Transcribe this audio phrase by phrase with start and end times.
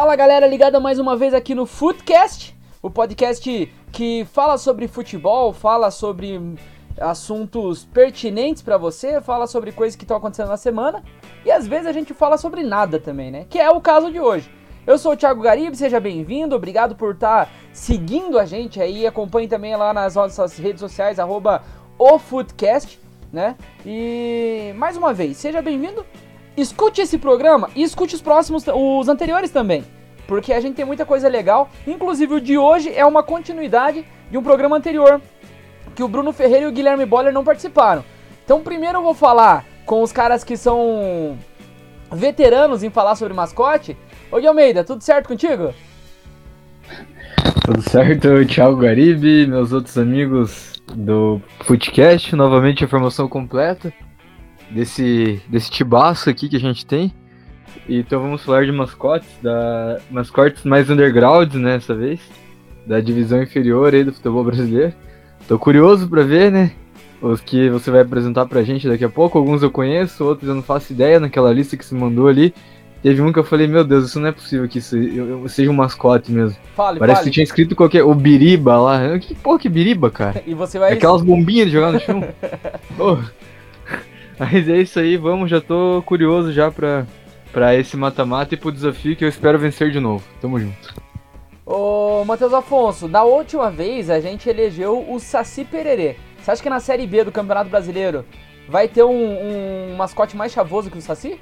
[0.00, 5.52] Fala galera, ligada mais uma vez aqui no Footcast, o podcast que fala sobre futebol,
[5.52, 6.40] fala sobre
[6.98, 11.04] assuntos pertinentes para você, fala sobre coisas que estão acontecendo na semana
[11.44, 13.44] e às vezes a gente fala sobre nada também, né?
[13.50, 14.50] Que é o caso de hoje.
[14.86, 19.06] Eu sou o Thiago Garibe, seja bem-vindo, obrigado por estar tá seguindo a gente aí,
[19.06, 21.62] acompanhe também lá nas nossas redes sociais, arroba
[21.98, 22.98] o Footcast,
[23.30, 23.54] né?
[23.84, 26.06] E mais uma vez, seja bem-vindo,
[26.60, 29.84] escute esse programa e escute os próximos, os anteriores também,
[30.26, 34.38] porque a gente tem muita coisa legal, inclusive o de hoje é uma continuidade de
[34.38, 35.20] um programa anterior,
[35.94, 38.04] que o Bruno Ferreira e o Guilherme Boller não participaram.
[38.44, 41.38] Então primeiro eu vou falar com os caras que são
[42.12, 43.96] veteranos em falar sobre mascote,
[44.32, 45.72] Gui Almeida, tudo certo contigo?
[47.64, 53.92] Tudo certo, Thiago Garibe, meus outros amigos do Footcast, novamente a formação completa
[54.70, 57.12] desse, desse tibaço aqui que a gente tem.
[57.88, 62.20] Então vamos falar de mascotes, da mascotes mais underground né, dessa vez,
[62.86, 64.92] da divisão inferior aí do futebol brasileiro.
[65.48, 66.72] Tô curioso para ver, né,
[67.20, 69.38] os que você vai apresentar pra gente daqui a pouco.
[69.38, 72.54] Alguns eu conheço, outros eu não faço ideia naquela lista que se mandou ali.
[73.02, 74.94] Teve um que eu falei, meu Deus, isso não é possível que isso
[75.48, 76.56] seja um mascote mesmo.
[76.76, 77.30] Fale, Parece fale.
[77.30, 78.04] que tinha escrito qualquer.
[78.04, 79.18] O Biriba lá.
[79.18, 80.42] Que porra que Biriba, cara?
[80.46, 80.92] E você vai.
[80.92, 82.22] Aquelas bombinhas de jogar no chão.
[83.00, 83.16] oh.
[84.40, 87.06] Mas é isso aí, vamos, já tô curioso já pra,
[87.52, 90.24] pra esse mata-mata e pro desafio que eu espero vencer de novo.
[90.40, 90.94] Tamo junto.
[91.66, 96.16] Ô, Matheus Afonso, da última vez a gente elegeu o Saci Pererê.
[96.38, 98.24] Você acha que na Série B do Campeonato Brasileiro
[98.66, 101.38] vai ter um, um mascote mais chavoso que o Saci?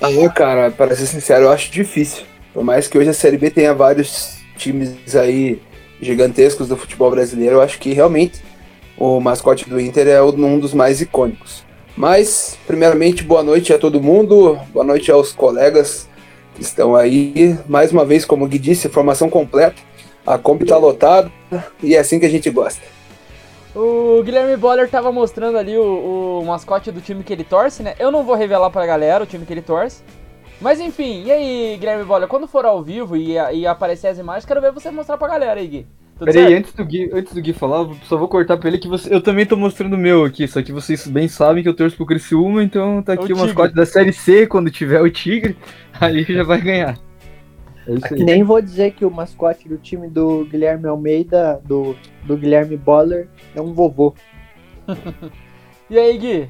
[0.00, 2.22] Ah, cara, para ser sincero, eu acho difícil.
[2.54, 5.60] Por mais que hoje a Série B tenha vários times aí
[6.00, 8.40] gigantescos do futebol brasileiro, eu acho que realmente
[9.02, 11.64] o mascote do Inter é um dos mais icônicos.
[11.96, 16.08] Mas, primeiramente, boa noite a todo mundo, boa noite aos colegas
[16.54, 17.58] que estão aí.
[17.66, 19.74] Mais uma vez, como o Gui disse, formação completa.
[20.24, 21.32] A Kombi tá lotada
[21.82, 22.80] e é assim que a gente gosta.
[23.74, 27.96] O Guilherme Boller tava mostrando ali o, o, mascote do time que ele torce, né?
[27.98, 30.04] Eu não vou revelar pra galera o time que ele torce.
[30.60, 34.44] Mas enfim, e aí, Guilherme Boller, quando for ao vivo e, e aparecer as imagens,
[34.44, 35.86] quero ver você mostrar pra galera aí, Gui.
[36.24, 39.12] Peraí, antes do, Gui, antes do Gui falar, só vou cortar pra ele que você,
[39.12, 41.96] eu também tô mostrando o meu aqui, só que vocês bem sabem que eu torço
[41.96, 45.56] pro Criciúma, então tá aqui o, o mascote da Série C, quando tiver o Tigre,
[46.00, 46.98] aí já vai ganhar.
[47.86, 52.76] É Nem vou dizer que o mascote do time do Guilherme Almeida, do, do Guilherme
[52.76, 54.14] Boller, é um vovô.
[55.90, 56.48] e aí, Gui?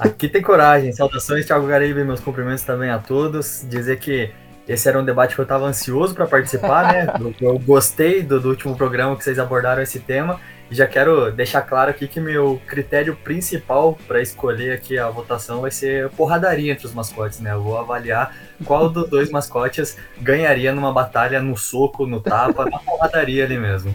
[0.00, 0.92] Aqui tem coragem.
[0.92, 3.64] Saudações, Thiago Garibe, meus cumprimentos também a todos.
[3.68, 4.30] Dizer que
[4.66, 7.06] esse era um debate que eu estava ansioso para participar, né?
[7.40, 10.40] Eu gostei do, do, último programa que vocês abordaram esse tema.
[10.70, 15.60] E já quero deixar claro aqui que meu critério principal para escolher aqui a votação
[15.60, 17.52] vai ser porradaria entre os mascotes, né?
[17.52, 18.34] Eu vou avaliar
[18.64, 23.94] qual dos dois mascotes ganharia numa batalha no soco, no tapa, na porradaria ali mesmo.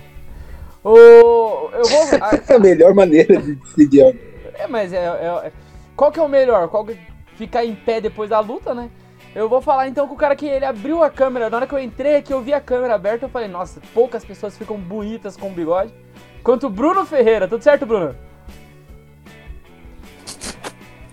[0.84, 2.08] O, eu vou.
[2.22, 4.20] A, a melhor maneira de decidir.
[4.54, 5.52] É, mas é, é,
[5.96, 6.68] Qual que é o melhor?
[6.68, 6.98] Qual que
[7.36, 8.90] ficar em pé depois da luta, né?
[9.38, 11.48] Eu vou falar então com o cara que ele abriu a câmera.
[11.48, 14.26] Na hora que eu entrei aqui, eu vi a câmera aberta, eu falei, nossa, poucas
[14.26, 15.94] pessoas ficam bonitas com bigode.
[16.42, 17.48] Quanto Bruno Ferreira.
[17.48, 18.16] Tudo certo, Bruno?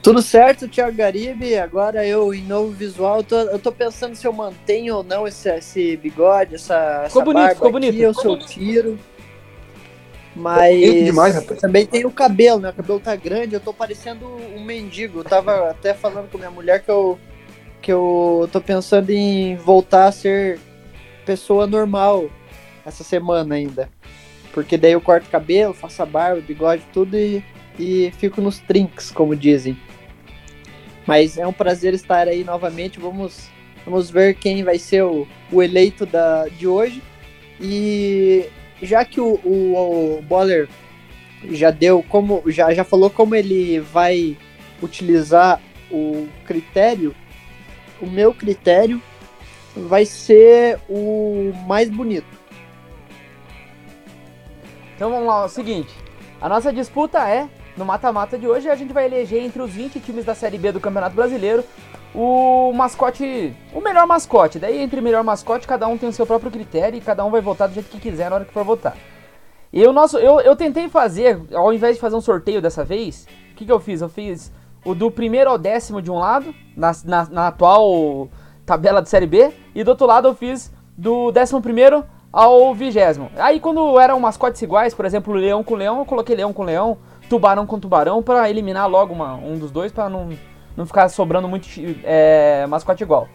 [0.02, 1.58] Tudo certo, Thiago Garibe.
[1.58, 5.50] Agora eu, em novo visual, tô, eu tô pensando se eu mantenho ou não esse,
[5.50, 7.92] esse bigode, essa, ficou essa bonito, ficou bonito.
[7.92, 8.98] Aqui, eu sou tiro.
[10.34, 12.70] Mas demais, também tem o cabelo, né?
[12.70, 15.18] O cabelo tá grande, eu tô parecendo um mendigo.
[15.18, 17.18] Eu tava até falando com minha mulher que eu,
[17.84, 20.58] que eu tô pensando em voltar a ser
[21.26, 22.30] pessoa normal
[22.86, 23.90] essa semana ainda.
[24.54, 27.44] Porque daí eu corto cabelo, faço a barba, bigode, tudo e,
[27.78, 29.76] e fico nos trinks, como dizem.
[31.06, 32.98] Mas é um prazer estar aí novamente.
[32.98, 33.50] Vamos,
[33.84, 37.02] vamos ver quem vai ser o, o eleito da, de hoje.
[37.60, 38.46] E
[38.80, 40.70] já que o, o, o Boller
[41.50, 44.38] já deu como já, já falou como ele vai
[44.82, 45.60] utilizar
[45.90, 47.14] o critério,
[48.04, 49.00] o meu critério
[49.74, 52.26] vai ser o mais bonito.
[54.94, 55.92] Então vamos lá, é o seguinte.
[56.40, 59.98] A nossa disputa é, no mata-mata de hoje, a gente vai eleger entre os 20
[60.00, 61.64] times da Série B do Campeonato Brasileiro
[62.14, 64.58] o mascote, o melhor mascote.
[64.58, 67.40] Daí entre melhor mascote, cada um tem o seu próprio critério e cada um vai
[67.40, 68.96] votar do jeito que quiser na hora que for votar.
[69.72, 73.26] E o nosso, eu, eu tentei fazer, ao invés de fazer um sorteio dessa vez,
[73.50, 74.00] o que, que eu fiz?
[74.00, 74.52] Eu fiz
[74.84, 78.28] o do primeiro ao décimo de um lado, na, na, na atual
[78.66, 83.30] tabela de Série B, e do outro lado eu fiz do décimo primeiro ao vigésimo.
[83.36, 86.98] Aí quando eram mascotes iguais, por exemplo, leão com leão, eu coloquei leão com leão,
[87.28, 90.30] tubarão com tubarão para eliminar logo uma, um dos dois para não
[90.76, 91.68] não ficar sobrando muito
[92.02, 93.28] é, mascote igual.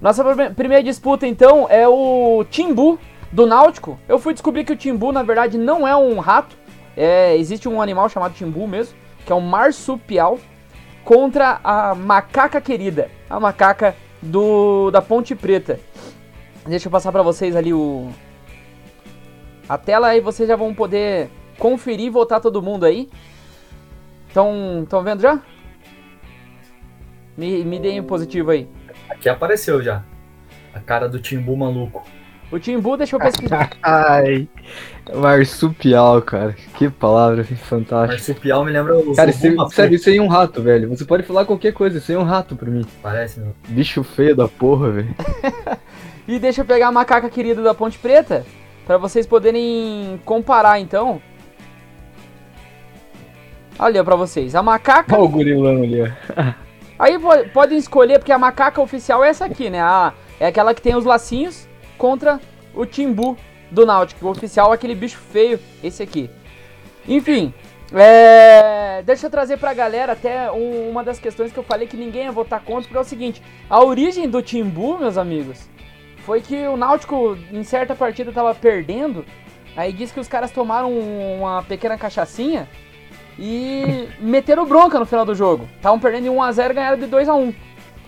[0.00, 0.22] Nossa
[0.54, 2.98] primeira disputa então é o Timbu
[3.32, 3.98] do Náutico.
[4.06, 6.56] Eu fui descobrir que o Timbu na verdade não é um rato,
[6.96, 8.94] é, existe um animal chamado Timbu mesmo,
[9.24, 10.38] que é um marsupial,
[11.04, 15.78] contra a macaca querida, a macaca do da Ponte Preta.
[16.66, 18.10] Deixa eu passar para vocês ali o
[19.68, 23.08] a tela aí, vocês já vão poder conferir e votar todo mundo aí.
[24.28, 25.40] Estão vendo já?
[27.36, 28.68] Me, me deem um positivo aí.
[29.08, 30.02] Aqui apareceu já.
[30.72, 32.04] A cara do Timbu maluco.
[32.54, 33.70] O Timbu, deixa eu pesquisar.
[33.82, 34.46] Ai,
[35.12, 36.54] marsupial, cara.
[36.76, 38.12] Que palavra fantástica.
[38.14, 39.12] Marsupial me lembra o.
[39.12, 40.88] Cara, isso, sério, isso aí é um rato, velho.
[40.88, 42.86] Você pode falar qualquer coisa, isso aí é um rato pra mim.
[43.02, 43.56] Parece, meu.
[43.66, 45.12] Bicho feio da porra, velho.
[46.28, 48.46] e deixa eu pegar a macaca querida da Ponte Preta.
[48.86, 51.20] Pra vocês poderem comparar, então.
[53.76, 54.54] Olha pra vocês.
[54.54, 55.12] A macaca.
[55.12, 56.08] Olha o gorilão ali, ó.
[57.00, 57.18] Aí
[57.52, 59.80] podem escolher, porque a macaca oficial é essa aqui, né?
[59.82, 61.66] A, é aquela que tem os lacinhos
[61.96, 62.40] contra
[62.74, 63.36] o Timbu
[63.70, 64.26] do Náutico.
[64.26, 66.30] O oficial é aquele bicho feio, esse aqui.
[67.06, 67.52] Enfim,
[67.92, 71.96] é, deixa eu trazer pra galera até um, uma das questões que eu falei que
[71.96, 75.68] ninguém ia votar contra, porque é o seguinte: a origem do Timbu, meus amigos,
[76.24, 79.24] foi que o Náutico em certa partida tava perdendo.
[79.76, 82.68] Aí diz que os caras tomaram uma pequena cachaçinha
[83.38, 85.68] e meteram bronca no final do jogo.
[85.76, 87.54] Estavam perdendo em 1x0 e ganharam de 2x1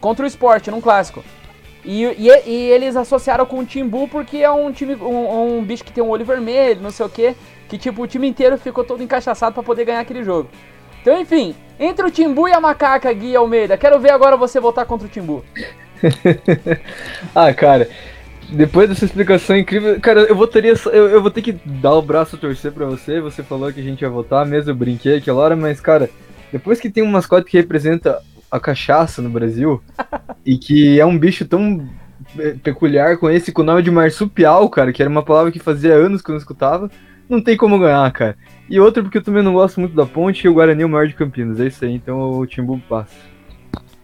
[0.00, 1.25] contra o Sport, num clássico.
[1.87, 5.85] E, e, e, eles associaram com o Timbu porque é um time, um, um, bicho
[5.85, 7.37] que tem um olho vermelho, não sei o que,
[7.69, 10.50] que tipo o time inteiro ficou todo encaixaçado para poder ganhar aquele jogo.
[11.00, 14.85] Então, enfim, entre o Timbu e a macaca Gui Almeida, quero ver agora você voltar
[14.85, 15.44] contra o Timbu.
[17.33, 17.89] ah, cara,
[18.49, 20.75] depois dessa explicação incrível, cara, eu votaria.
[20.87, 23.21] Eu, eu vou ter que dar o braço a torcer pra você.
[23.21, 26.11] Você falou que a gente ia votar, mesmo eu brinquei aquela hora, mas, cara,
[26.50, 28.21] depois que tem um mascote que representa
[28.56, 29.82] a cachaça no Brasil
[30.44, 31.88] e que é um bicho tão
[32.62, 35.94] peculiar com esse, com o nome de marsupial, cara, que era uma palavra que fazia
[35.94, 36.91] anos que eu não escutava,
[37.29, 38.37] não tem como ganhar, cara.
[38.69, 40.88] E outro porque eu também não gosto muito da ponte e o Guarani é o
[40.88, 43.14] maior de Campinas, é isso aí, então o Timbu passa.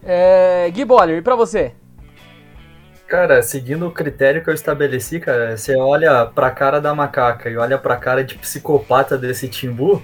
[0.01, 1.73] É, Gui Boller, e pra você?
[3.07, 7.57] Cara, seguindo o critério que eu estabeleci, cara, você olha pra cara da macaca e
[7.57, 10.01] olha pra cara de psicopata desse Timbu,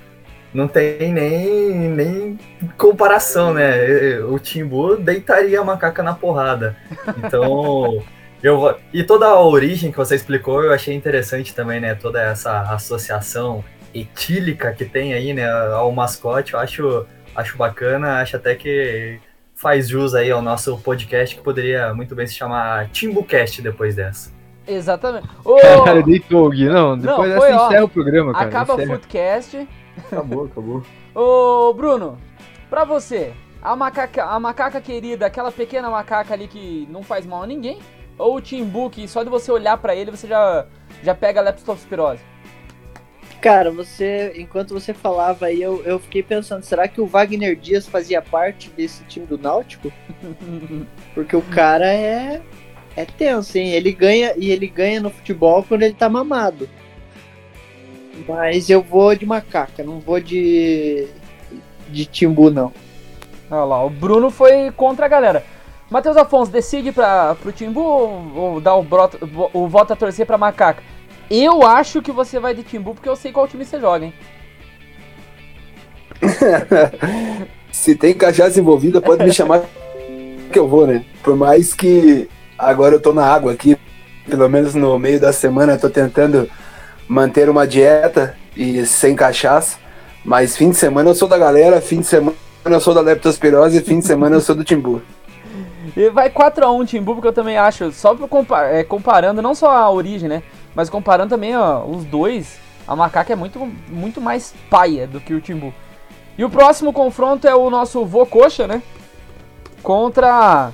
[0.53, 2.39] não tem nem, nem
[2.77, 4.19] comparação, né?
[4.19, 6.75] O Timbu deitaria a macaca na porrada.
[7.17, 8.01] Então,
[8.41, 11.93] eu e toda a origem que você explicou, eu achei interessante também, né?
[11.95, 13.63] Toda essa associação
[13.93, 17.05] etílica que tem aí, né, ao mascote, eu acho,
[17.35, 19.19] acho bacana, acho até que
[19.55, 24.31] faz jus aí ao nosso podcast que poderia muito bem se chamar Timbucast depois dessa.
[24.67, 25.27] Exatamente.
[25.43, 26.69] Ô, cara, deitou, Gui.
[26.69, 28.45] Não, depois não, foi, dessa ó, encerra o programa, cara.
[28.45, 29.67] Acaba o Footcast.
[30.07, 30.83] Acabou, acabou.
[31.15, 32.17] Ô, Bruno,
[32.69, 37.43] pra você, a macaca, a macaca querida, aquela pequena macaca ali que não faz mal
[37.43, 37.79] a ninguém,
[38.17, 40.65] ou o Timbu que só de você olhar para ele você já,
[41.03, 42.21] já pega a leptospirose?
[43.41, 47.87] Cara, você, enquanto você falava aí, eu, eu fiquei pensando, será que o Wagner Dias
[47.87, 49.91] fazia parte desse time do Náutico?
[51.15, 52.41] Porque o cara é
[52.95, 53.71] é tenso, hein?
[53.71, 56.67] Ele ganha e ele ganha no futebol quando ele tá mamado.
[58.27, 61.07] Mas eu vou de macaca, não vou de
[61.89, 62.71] de timbu não.
[63.49, 65.43] Olha lá, o Bruno foi contra a galera.
[65.89, 69.17] Matheus Afonso, decide para pro Timbu ou, ou dá o, broto,
[69.53, 70.83] o voto a torcer pra macaca?
[71.31, 74.13] Eu acho que você vai de Timbu porque eu sei qual time você joga, hein?
[77.71, 79.63] Se tem cachaça envolvida, pode me chamar
[80.51, 81.03] que eu vou, né?
[81.23, 83.77] Por mais que agora eu tô na água aqui,
[84.27, 86.49] pelo menos no meio da semana eu tô tentando
[87.09, 89.79] manter uma dieta e sem cachaça,
[90.23, 93.81] mas fim de semana eu sou da galera, fim de semana eu sou da leptospirose,
[93.81, 95.01] fim de semana eu sou do Timbu.
[95.97, 98.15] E vai 4x1 Timbu, porque eu também acho, só
[98.71, 100.43] é, comparando não só a origem, né?
[100.75, 105.33] Mas comparando também ó, os dois, a macaca é muito, muito mais paia do que
[105.33, 105.73] o Timbu.
[106.37, 108.83] E o próximo confronto é o nosso Vocoxa, né?
[109.81, 110.71] Contra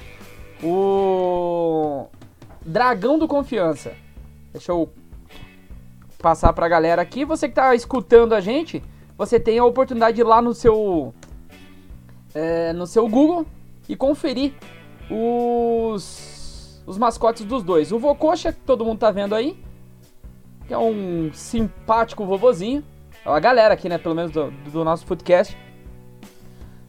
[0.62, 2.08] o
[2.66, 3.94] Dragão do Confiança.
[4.52, 4.90] Deixa eu
[6.26, 7.24] passar pra galera aqui.
[7.24, 8.82] Você que tá escutando a gente,
[9.16, 11.14] você tem a oportunidade de ir lá no seu
[12.34, 13.46] é, no seu Google
[13.88, 14.54] e conferir
[15.08, 17.92] os os mascotes dos dois.
[17.92, 19.56] O Vocoxa, que todo mundo tá vendo aí,
[20.68, 22.84] que é um simpático vovozinho.
[23.24, 24.00] É a galera aqui, né?
[24.00, 25.56] Pelo menos do, do nosso podcast.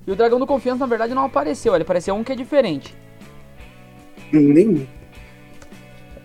[0.07, 1.75] E o Dragão do Confiança, na verdade, não apareceu.
[1.75, 2.97] Ele apareceu um que é diferente.
[4.33, 4.89] Nem.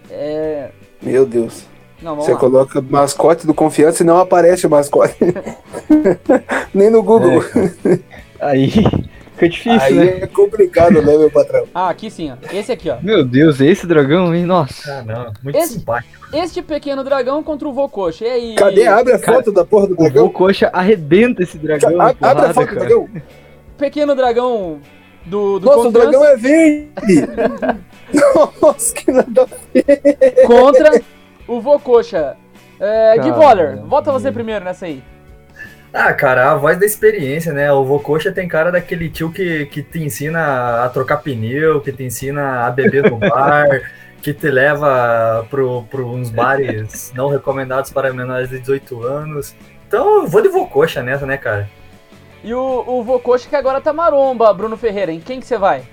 [0.10, 0.72] É.
[1.02, 1.71] Meu Deus.
[2.02, 2.40] Não, Você lá.
[2.40, 5.16] coloca mascote do Confiança e não aparece o mascote.
[6.74, 7.44] Nem no Google.
[7.86, 8.00] É.
[8.40, 8.72] Aí.
[9.36, 10.06] fica difícil, Aí né?
[10.22, 11.66] é complicado, né, meu patrão?
[11.74, 12.36] Ah, aqui sim, ó.
[12.56, 12.98] Esse aqui, ó.
[13.02, 14.46] Meu Deus, esse dragão, hein?
[14.46, 14.92] Nossa.
[15.00, 15.34] Ah, não.
[15.44, 16.22] Muito Esse- simpático.
[16.34, 18.26] Este pequeno dragão contra o Vocoxa.
[18.26, 18.56] E aí?
[18.56, 18.88] Cadê?
[18.88, 20.30] Abre a Cara, foto da porra do O dragão.
[20.30, 21.92] Coxa arrebenta esse dragão.
[21.98, 22.80] na Abre a porrada, foto do cara.
[22.88, 23.10] dragão.
[23.78, 24.80] Pequeno dragão
[25.26, 27.82] do, do Nossa, o Confiança dragão é verde!
[28.62, 29.48] Nossa, que nada
[30.48, 31.02] contra
[31.52, 32.38] o Vocoxa.
[32.80, 33.32] É, Gui.
[33.32, 35.04] Boller, volta você primeiro nessa aí.
[35.94, 37.72] Ah, cara, a voz da experiência, né?
[37.72, 42.04] O Vocoxa tem cara daquele tio que, que te ensina a trocar pneu, que te
[42.04, 43.68] ensina a beber no bar,
[44.22, 49.54] que te leva pro, pro uns bares não recomendados para menores de 18 anos.
[49.86, 51.70] Então eu vou de Vocoxa nessa, né, cara?
[52.42, 55.12] E o, o Vocoxa que agora tá maromba, Bruno Ferreira.
[55.12, 55.84] Em quem que você vai?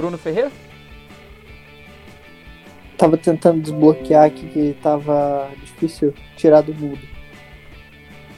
[0.00, 0.50] Bruno Ferreira?
[2.96, 7.00] Tava tentando desbloquear aqui que tava difícil tirar do mudo.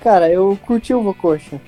[0.03, 1.61] Cara, eu curti o Vocoxa.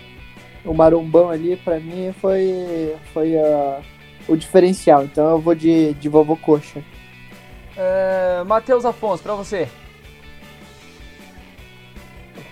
[0.64, 3.80] O marombão ali, pra mim, foi, foi ah,
[4.26, 5.04] o diferencial.
[5.04, 6.82] Então eu vou de, de vovô coxa.
[7.76, 9.68] É, Matheus Afonso, pra você.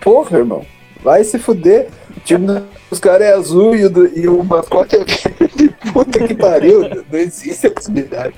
[0.00, 0.64] Porra, irmão.
[1.02, 1.88] Vai se fuder.
[2.16, 2.47] O time
[2.90, 5.75] dos caras é azul e o, e o mascote é verde.
[5.92, 6.82] Puta que pariu.
[7.11, 8.35] Não existe a possibilidade.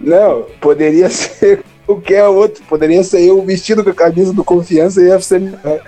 [0.00, 2.62] Não, poderia ser qualquer outro.
[2.64, 5.82] Poderia ser eu vestido com a camisa do confiança e ia ser melhor.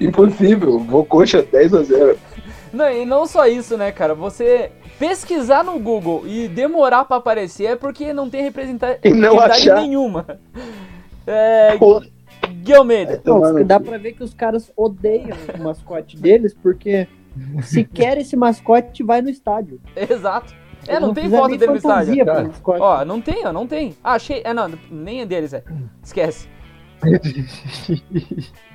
[0.00, 0.78] Impossível.
[0.80, 2.18] Vou coxa 10 a 0.
[2.72, 4.14] Não, e não só isso, né, cara?
[4.14, 9.70] Você pesquisar no Google e demorar pra aparecer é porque não tem representa- não representatividade
[9.70, 9.80] achar.
[9.80, 10.26] nenhuma.
[11.26, 12.06] É, Porra.
[12.46, 13.20] Gui Almeida.
[13.24, 17.06] Não, no dá pra ver que os caras odeiam o mascote deles, porque
[17.62, 19.80] sequer esse mascote vai no estádio.
[19.94, 20.54] Exato.
[20.88, 22.24] É, Eles não tem foto dele no estádio.
[22.66, 23.94] Ó, não tem, ó, não tem.
[24.04, 24.40] Ah, achei.
[24.44, 25.62] É, não, nem é deles, é.
[26.02, 26.48] Esquece.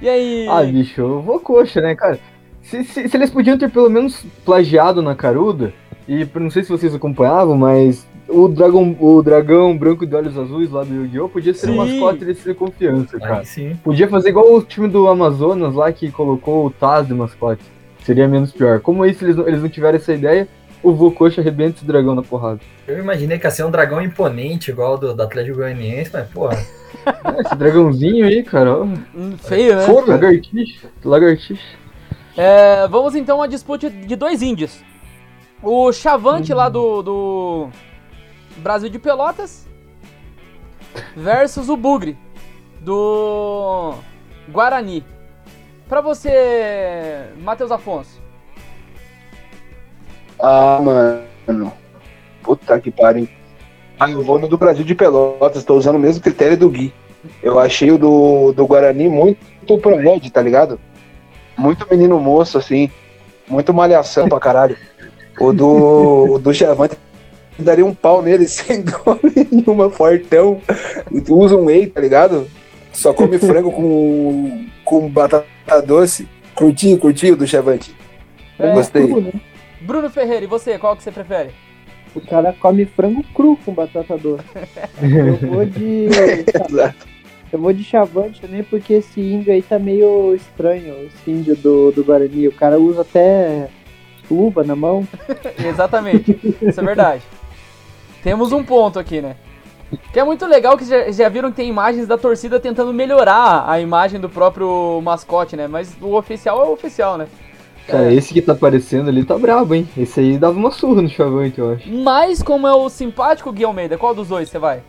[0.02, 0.48] E aí?
[0.50, 2.20] ah, bicho, eu vou coxa, né, cara?
[2.62, 5.74] Se, se- se eles podiam ter pelo menos plagiado na caruda,
[6.08, 10.70] e não sei se vocês acompanhavam, mas o dragão, o dragão branco de olhos azuis
[10.72, 11.30] lá do Yu-Gi-Oh!
[11.30, 11.78] podia ser o Sim.
[11.78, 13.44] mascote desse de confiança, cara.
[13.44, 13.76] Sim.
[13.84, 17.64] Podia fazer igual o time do Amazonas lá que colocou o Taz de mascote.
[18.04, 18.80] Seria menos pior.
[18.80, 20.48] Como isso eles não, eles não tiveram essa ideia,
[20.82, 22.60] o Vocoxa arrebenta esse dragão na porrada.
[22.88, 26.58] Eu imaginei que ia ser um dragão imponente, igual do, do Atlético Goianiense, mas, porra.
[27.46, 29.86] Esse dragãozinho aí, cara, ó, Hum, Feio, né?
[29.86, 30.08] Porra.
[30.14, 31.78] lagartixa, lagartixa.
[32.38, 34.84] É, vamos então à disputa de dois índios.
[35.64, 37.70] O Chavante lá do, do
[38.62, 39.68] Brasil de Pelotas
[41.16, 42.18] versus o Bugre
[42.80, 43.96] do
[44.50, 45.04] Guarani.
[45.90, 48.22] Pra você, Matheus Afonso.
[50.40, 51.74] Ah, mano.
[52.44, 53.28] Puta que pariu.
[54.00, 56.94] Ah, eu vou no do Brasil de Pelotas, tô usando o mesmo critério do Gui.
[57.44, 60.80] Eu achei o do, do Guarani muito pro Ed, tá ligado?
[61.58, 62.90] Muito menino moço, assim.
[63.48, 64.78] Muito malhação pra caralho.
[65.40, 66.98] O do, do Chavante
[67.58, 70.62] daria um pau nele sem dó nenhuma, fortão.
[71.30, 72.48] Usa um whey, tá ligado?
[72.94, 76.28] Só come frango com, com batata doce.
[76.56, 77.96] Curtinho, curtinho do Chavante.
[78.60, 79.08] É, Gostei.
[79.08, 79.32] Cru, né?
[79.82, 81.50] Bruno Ferreira, e você, qual que você prefere?
[82.14, 84.44] O cara come frango cru com batata doce.
[85.02, 86.08] Eu vou de.
[86.70, 87.08] Exato.
[87.52, 91.92] Eu vou de chavante também, porque esse índio aí tá meio estranho, esse índio do,
[91.92, 92.48] do Guarani.
[92.48, 93.68] O cara usa até
[94.30, 95.06] luva na mão.
[95.58, 97.24] Exatamente, isso é verdade.
[98.24, 99.36] Temos um ponto aqui, né?
[100.14, 103.66] Que é muito legal que já, já viram que tem imagens da torcida tentando melhorar
[103.68, 105.68] a imagem do próprio mascote, né?
[105.68, 107.28] Mas o oficial é o oficial, né?
[107.88, 109.88] Cara, esse que tá aparecendo ali tá brabo, hein?
[109.98, 111.92] Esse aí dava uma surra no Chavante, eu acho.
[111.92, 114.82] Mas como é o simpático Gui Almeida, qual dos dois você vai?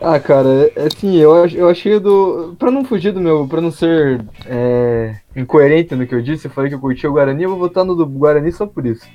[0.00, 2.56] Ah, cara, é- assim, eu, eu achei do.
[2.58, 3.46] Pra não fugir do meu.
[3.46, 7.12] Pra não ser é, incoerente no que eu disse, eu falei que eu curti o
[7.12, 9.06] Guarani, eu vou votar no do Guarani só por isso.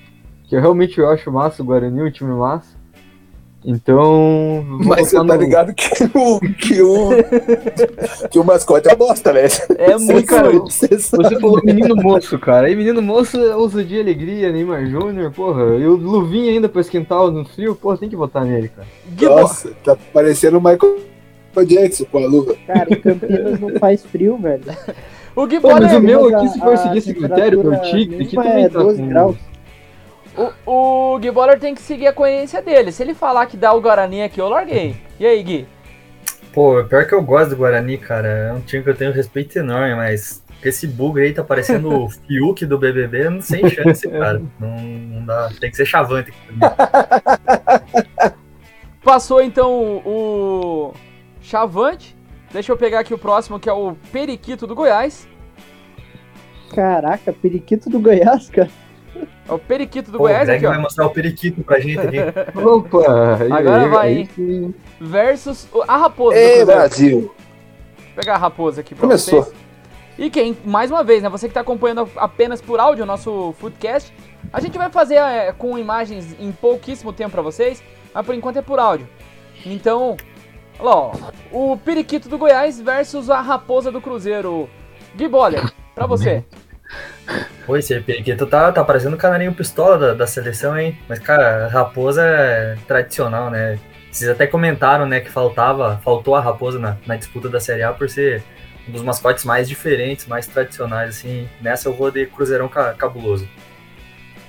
[0.48, 2.77] Que eu realmente eu acho massa o Guarani, o time massa.
[3.66, 4.64] Então.
[4.86, 7.10] Mas você tá no- ligado que o, que o,
[8.30, 9.52] que o mascote é bosta, velho.
[9.78, 10.26] É muito.
[10.28, 10.88] cara, Você.
[10.88, 12.68] Você falou menino moço, cara.
[12.68, 15.76] Aí menino moço usa de alegria, Neymar Júnior, porra.
[15.76, 18.88] E o Luvinha ainda pra esquentar no frio, porra, tem que votar nele, cara.
[19.22, 20.98] Nossa, tá parecendo o Michael
[21.66, 22.56] Jackson com a luva.
[22.68, 24.64] Cara, em Campinas não faz frio, velho.
[25.36, 28.16] o Gui Pô, mas o meu aqui, se for seguir esse critério, meu temperatura tique,
[28.24, 29.08] aqui também é tá 12 com...
[29.10, 29.36] graus.
[30.38, 32.92] O, o Gui Boller tem que seguir a coerência dele.
[32.92, 34.96] Se ele falar que dá o Guarani aqui, eu larguei.
[35.20, 35.68] E aí, Gui?
[36.54, 38.28] Pô, pior que eu gosto do Guarani, cara.
[38.28, 42.04] É um time que eu tenho um respeito enorme, mas esse bug aí tá parecendo
[42.04, 44.42] o Fiuk do BBB, não sem chance, cara.
[44.60, 45.50] Não, não dá.
[45.60, 46.34] Tem que ser chavante.
[49.04, 50.94] Passou então o
[51.42, 52.18] Chavante
[52.52, 55.28] Deixa eu pegar aqui o próximo, que é o Periquito do Goiás.
[56.74, 58.70] Caraca, Periquito do Goiás, cara.
[59.48, 60.70] É o Periquito do Pô, Goiás aqui, ó.
[60.70, 62.18] vai mostrar o periquito pra gente aqui.
[62.60, 62.98] Opa!
[63.52, 64.76] Agora aí- vai, aí hein?
[65.00, 66.66] Versus a Raposa do Ei, Cruzeiro.
[66.80, 67.20] Brasil.
[67.22, 67.36] Vou
[68.16, 69.44] pegar a Raposa aqui pra Começou.
[69.44, 69.56] vocês.
[70.18, 71.30] E quem, mais uma vez, né?
[71.30, 74.12] Você que tá acompanhando apenas por áudio o nosso Foodcast,
[74.52, 77.84] a gente vai fazer é, com imagens em pouquíssimo tempo pra vocês,
[78.14, 79.08] mas por enquanto é por áudio.
[79.66, 80.18] Então,
[80.80, 81.12] olha lá, ó,
[81.52, 84.68] o Periquito do Goiás versus a Raposa do Cruzeiro.
[85.16, 86.44] Gui Boller, pra você.
[87.66, 90.98] Pô, esse periquito tá, tá parecendo o canarinho pistola da, da seleção, hein?
[91.08, 93.78] Mas, cara, raposa é tradicional, né?
[94.12, 97.92] Vocês até comentaram, né, que faltava, faltou a raposa na, na disputa da Série A
[97.92, 98.42] por ser
[98.88, 101.48] um dos mascotes mais diferentes, mais tradicionais, assim.
[101.62, 103.48] Nessa eu vou de Cruzeirão ca- cabuloso.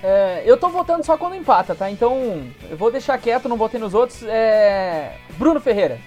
[0.02, 1.90] É, eu tô votando só quando empata, tá?
[1.90, 4.22] Então, eu vou deixar quieto, não votei nos outros.
[4.22, 5.16] É...
[5.36, 5.98] Bruno Ferreira.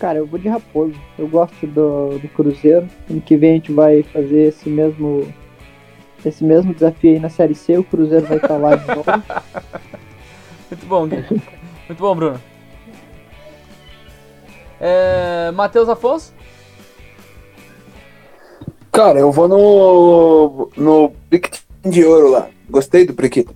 [0.00, 0.98] Cara, eu vou de Raposo.
[1.18, 2.88] Eu gosto do, do Cruzeiro.
[3.08, 5.30] Ano que vem a gente vai fazer esse mesmo
[6.24, 7.76] esse mesmo desafio aí na Série C.
[7.76, 9.04] O Cruzeiro vai estar lá de novo.
[10.70, 11.42] Muito bom, Gui.
[11.86, 12.40] Muito bom, Bruno.
[14.80, 15.50] É...
[15.52, 16.32] Matheus Afonso.
[18.90, 20.70] Cara, eu vou no.
[20.76, 22.48] no Briquetinho de ouro lá.
[22.68, 23.54] Gostei do Briquito.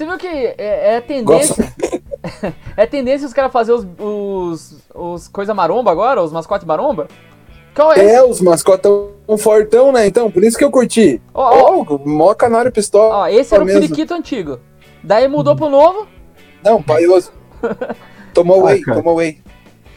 [0.00, 1.74] Você viu que é, é tendência.
[2.74, 3.98] é tendência os caras fazer os, os,
[4.94, 7.08] os coisa maromba agora, os mascotes maromba?
[7.74, 7.96] Qual é?
[8.04, 8.14] esse?
[8.14, 8.90] É, os mascotes
[9.26, 10.06] tão fortão, né?
[10.06, 11.20] Então, por isso que eu curti.
[11.32, 13.14] Ó, ó, Ó, mó canário pistola.
[13.14, 13.80] ó, esse era o mesmo.
[13.80, 14.58] periquito antigo.
[15.04, 16.06] Daí mudou pro novo.
[16.64, 17.32] Não, paioso.
[18.34, 18.98] Tomou Ah, whey, cara.
[18.98, 19.38] tomou whey.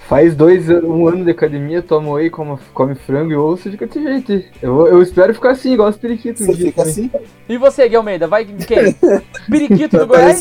[0.08, 4.04] Faz dois, um ano de academia, toma whey, come, come frango e osso, fica desse
[4.04, 4.44] jeito.
[4.62, 6.42] Eu, eu espero ficar assim, igual os periquitos.
[6.42, 7.10] um Você dia fica também.
[7.14, 8.94] assim, E você, Gui Almeida, vai quem?
[9.50, 10.40] Periquito do Goiás?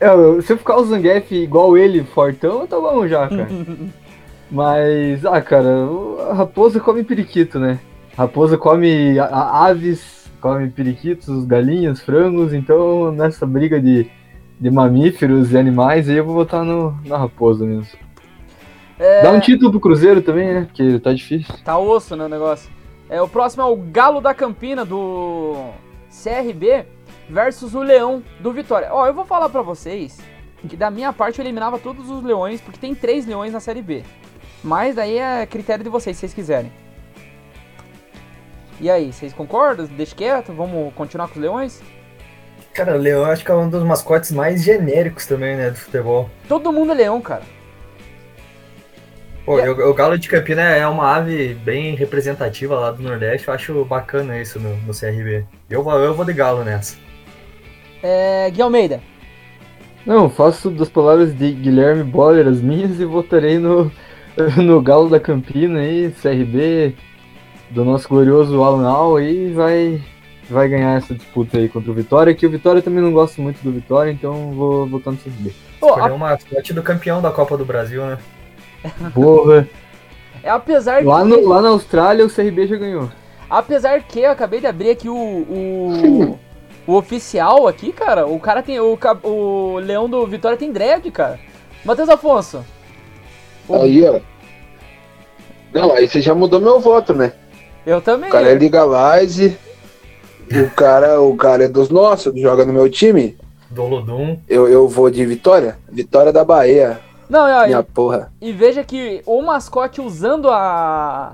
[0.00, 3.48] Eu- se eu ficar o Zangief igual ele, fortão, tá bom já, cara.
[4.50, 5.68] Mas, ah, cara,
[6.30, 7.78] a raposa come periquito, né?
[8.16, 14.06] Raposa come a- a- aves, come periquitos, galinhas, frangos, então nessa briga de,
[14.60, 17.86] de mamíferos e animais aí eu vou botar no, na raposa mesmo.
[18.98, 20.60] É, Dá um título pro Cruzeiro também, né?
[20.66, 21.52] Porque tá difícil.
[21.64, 22.70] Tá osso, né, o negócio.
[23.10, 25.56] É, o próximo é o Galo da Campina do
[26.10, 26.84] CRB
[27.28, 28.88] versus o Leão do Vitória.
[28.92, 30.18] Ó, eu vou falar pra vocês
[30.68, 33.82] que da minha parte eu eliminava todos os leões, porque tem três leões na Série
[33.82, 34.02] B.
[34.62, 36.72] Mas daí é critério de vocês, se vocês quiserem.
[38.80, 39.86] E aí, vocês concordam?
[39.86, 41.82] Deixa quieto, vamos continuar com os leões?
[42.72, 46.28] Cara, o Leão acho que é um dos mascotes mais genéricos também, né, do futebol.
[46.48, 47.42] Todo mundo é leão, cara.
[49.44, 49.70] Pô, É.
[49.70, 54.40] o Galo de Campina é uma ave bem representativa lá do Nordeste, eu acho bacana
[54.40, 55.44] isso no, no CRB.
[55.70, 56.96] Eu, vou- eu vou de Galo nessa.
[58.06, 59.00] É, Gui Almeida.
[60.04, 63.90] Não, faço das palavras de Guilherme Boller as minhas e votarei no,
[64.62, 66.94] no Galo da Campina aí, CRB,
[67.70, 70.02] do nosso glorioso Alan Al aí vai,
[70.50, 73.62] vai ganhar essa disputa aí contra o Vitória, que o Vitória também não gosta muito
[73.62, 75.54] do Vitória, então vou votar no CRB.
[75.80, 78.18] Pô, Escolher a- o mascote do campeão da Copa do Brasil, né?
[79.14, 79.66] Porra,
[80.42, 81.28] é apesar lá, que...
[81.28, 83.10] no, lá na Austrália o CRB já ganhou.
[83.48, 86.38] Apesar que eu acabei de abrir aqui o, o,
[86.86, 88.26] o oficial aqui, cara.
[88.26, 88.78] O cara tem.
[88.80, 91.38] O, o leão do Vitória tem dread, cara.
[91.84, 92.64] Matheus Afonso.
[93.68, 94.20] O- Aí, ó.
[95.72, 97.32] Não, aí você já mudou meu voto, né?
[97.84, 98.28] Eu também.
[98.28, 99.56] O cara é legalize.
[100.52, 103.36] O cara, o cara é dos nossos, joga no meu time.
[103.70, 104.38] Dolodum.
[104.48, 105.78] Eu, eu vou de Vitória.
[105.90, 107.00] Vitória da Bahia.
[107.28, 108.30] Não, e, Minha ó, porra.
[108.40, 111.32] e, veja que o mascote usando a.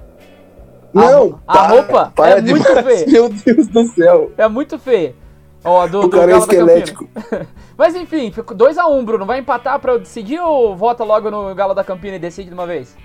[0.95, 3.11] Não, a roupa é de- muito feio.
[3.11, 4.31] Meu Deus do céu.
[4.39, 5.15] É muito feio.
[5.65, 6.73] Ó, do, O do cara é Galo da Campina.
[6.79, 7.09] esquelético.
[7.77, 9.27] Mas enfim, ficou 2x1, Bruno.
[9.27, 12.55] Vai empatar pra eu decidir ou vota logo no Galo da Campina e decide de
[12.55, 12.97] uma vez?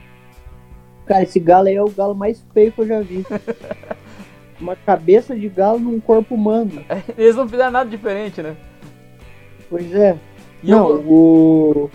[1.06, 3.26] Cara, esse galo aí é o galo mais feio que eu já vi.
[4.60, 6.84] Uma cabeça de galo num corpo humano.
[7.18, 8.56] Eles não fizeram nada diferente, né?
[9.70, 10.18] Pois é.
[10.64, 11.92] E não, eu- o,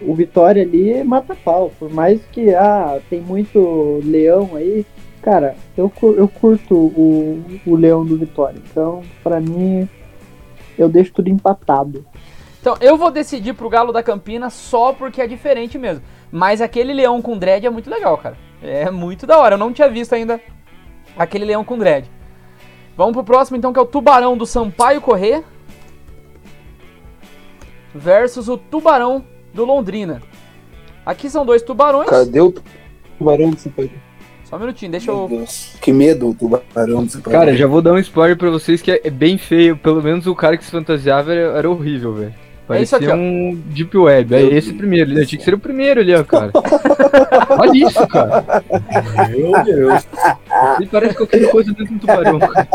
[0.00, 1.70] o Vitória ali mata pau.
[1.78, 4.84] Por mais que ah, tem muito leão aí.
[5.22, 8.60] Cara, eu, eu curto o, o leão do Vitória.
[8.70, 9.88] Então, pra mim,
[10.78, 12.06] eu deixo tudo empatado.
[12.60, 16.02] Então, eu vou decidir pro Galo da Campina só porque é diferente mesmo.
[16.30, 18.36] Mas aquele leão com dread é muito legal, cara.
[18.62, 19.54] É muito da hora.
[19.54, 20.40] Eu não tinha visto ainda
[21.16, 22.10] aquele leão com dread.
[22.96, 25.42] Vamos pro próximo, então, que é o Tubarão do Sampaio Correr
[27.94, 30.22] versus o Tubarão do Londrina.
[31.04, 32.08] Aqui são dois tubarões.
[32.08, 32.54] Cadê o
[33.18, 34.09] tubarão desse país?
[34.50, 35.28] Só um minutinho, deixa Meu eu.
[35.28, 35.76] Deus.
[35.80, 37.36] Que medo o tubarão desse país.
[37.36, 40.26] Cara, já vou dar um spoiler pra vocês que é, é bem feio, pelo menos
[40.26, 42.34] o cara que se fantasiava era, era horrível, velho.
[42.66, 43.14] Parecia isso aqui, ó.
[43.16, 44.34] um Deep Web.
[44.34, 45.26] É esse primeiro ali.
[45.26, 46.50] Tinha que ser o primeiro ali, ó, cara.
[47.58, 48.44] Olha isso, cara.
[49.28, 50.06] Meu Deus.
[50.78, 52.38] Ele parece qualquer coisa dentro do tubarão.
[52.38, 52.68] cara.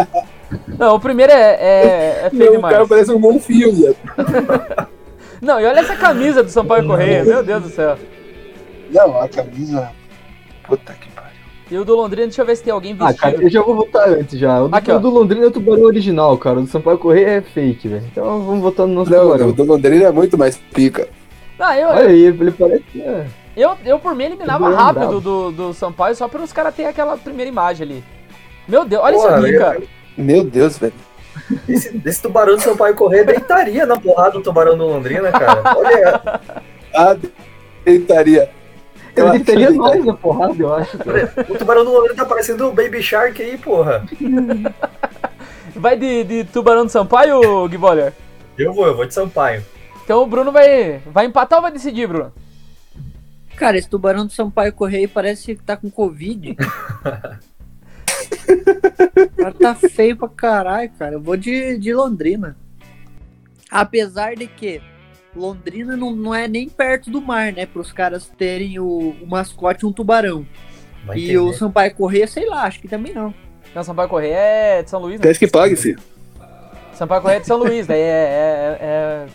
[0.77, 2.89] Não, o primeiro é, é, é feio Meu, o cara demais.
[2.89, 3.97] parece um golfinho, viado.
[5.41, 7.97] Não, e olha essa camisa do Sampaio Correia, meu Deus do céu.
[8.91, 9.91] Não, a camisa.
[10.63, 11.14] Puta que.
[11.69, 13.43] E o do Londrina, deixa eu ver se tem alguém Ah, cara, vestido.
[13.43, 14.62] eu já vou votar antes já.
[14.62, 16.60] O do, Aqui, o do Londrina é o tubarão original, cara.
[16.60, 18.04] O do Sampaio Correia é fake, velho.
[18.12, 19.47] Então vamos votar no nosso Não, tubarão.
[19.49, 21.08] o do Londrina é muito mais pica.
[21.60, 22.84] Ah, eu, Olha aí, ele parece.
[23.01, 23.25] É.
[23.58, 26.89] eu, eu por mim eliminava Tubarão rápido do, do Sampaio só para os caras terem
[26.91, 28.04] aquela primeira imagem ali.
[28.67, 29.82] Meu Deus, olha Porra, isso aqui, cara.
[30.17, 30.93] Meu Deus, velho.
[31.67, 35.62] Esse, esse tubarão do Sampaio Correia deitaria na porrada do tubarão do Londrina, cara.
[35.75, 36.21] Olha,
[36.93, 37.15] Ah,
[37.84, 38.49] deitaria.
[39.15, 40.97] Eu Ele teria que- mais na porrada, eu acho.
[40.97, 41.34] Cara.
[41.49, 44.06] o tubarão do Londrina tá parecendo o Baby Shark aí, porra.
[45.75, 48.13] Vai de, de Tubarão do Sampaio, Gui Boller?
[48.58, 49.62] Eu vou, eu vou de Sampaio.
[50.04, 52.32] Então o Bruno vai, vai empatar ou vai decidir, Bruno?
[53.58, 56.56] Cara, esse tubarão do Sampaio Correia parece que tá com Covid.
[59.17, 61.15] o cara tá feio pra caralho, cara.
[61.15, 62.56] Eu vou de, de Londrina.
[63.69, 64.82] Apesar de que
[65.36, 67.65] Londrina não, não é nem perto do mar, né?
[67.65, 70.45] Para os caras terem o, o mascote um tubarão.
[71.06, 71.58] Vai e o entender.
[71.58, 73.34] Sampaio Correia, sei lá, acho que também não.
[73.74, 75.28] Não, Sampaio Correia é de São Luís, né?
[75.28, 76.00] Quer que pague, filho.
[76.93, 79.26] Sampaio Correia é de São Luís, daí é, é, é,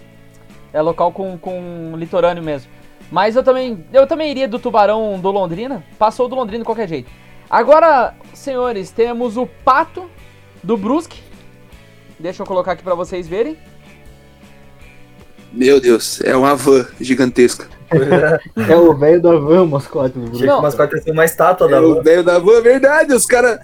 [0.73, 2.71] é local com, com litorâneo mesmo.
[3.11, 5.85] Mas eu também, eu também iria do Tubarão do Londrina.
[5.99, 7.11] Passou do Londrina de qualquer jeito.
[7.51, 10.09] Agora, senhores, temos o Pato
[10.63, 11.21] do Brusque.
[12.19, 13.59] Deixa eu colocar aqui pra vocês verem.
[15.53, 17.67] Meu Deus, é uma van gigantesca.
[18.69, 21.81] É o velho da van, o mascote que o mascote ser uma estátua da É
[21.81, 23.13] o velho da van, é verdade.
[23.15, 23.59] Os caras.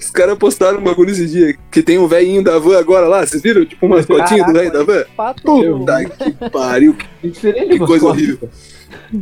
[0.00, 1.56] Os caras postaram um bagulho esse dia.
[1.70, 3.26] Que tem um velhinho da van agora lá.
[3.26, 3.64] Vocês viram?
[3.64, 5.04] Tipo um mascotinho do velho da van.
[5.16, 6.94] Pato, Puta que pariu.
[7.20, 8.06] Que Que coisa mascote.
[8.06, 8.48] horrível.